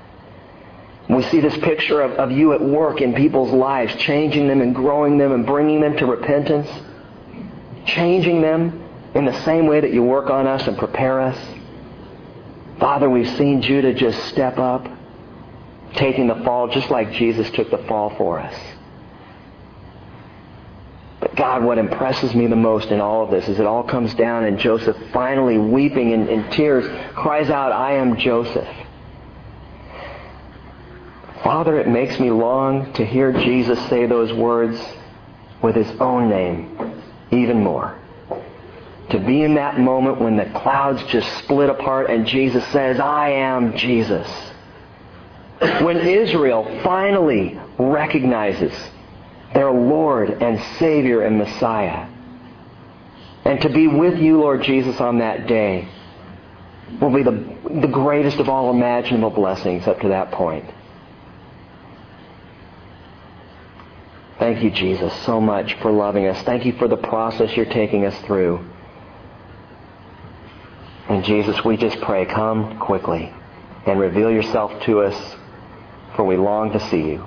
[1.08, 4.74] We see this picture of, of you at work in people's lives, changing them and
[4.74, 6.68] growing them and bringing them to repentance,
[7.84, 8.82] changing them
[9.14, 11.38] in the same way that you work on us and prepare us.
[12.78, 14.88] Father, we've seen Judah just step up,
[15.94, 18.54] taking the fall just like Jesus took the fall for us.
[21.20, 24.14] But God, what impresses me the most in all of this is it all comes
[24.14, 28.68] down and Joseph finally weeping in, in tears cries out, I am Joseph.
[31.44, 34.80] Father, it makes me long to hear Jesus say those words
[35.62, 37.98] with his own name even more.
[39.10, 43.30] To be in that moment when the clouds just split apart and Jesus says, I
[43.30, 44.28] am Jesus.
[45.80, 48.72] When Israel finally recognizes
[49.54, 52.08] their Lord and Savior and Messiah.
[53.44, 55.88] And to be with you, Lord Jesus, on that day
[57.00, 60.64] will be the, the greatest of all imaginable blessings up to that point.
[64.38, 66.42] Thank you, Jesus, so much for loving us.
[66.44, 68.64] Thank you for the process you're taking us through.
[71.08, 73.32] And Jesus, we just pray, come quickly
[73.86, 75.36] and reveal yourself to us,
[76.16, 77.26] for we long to see you.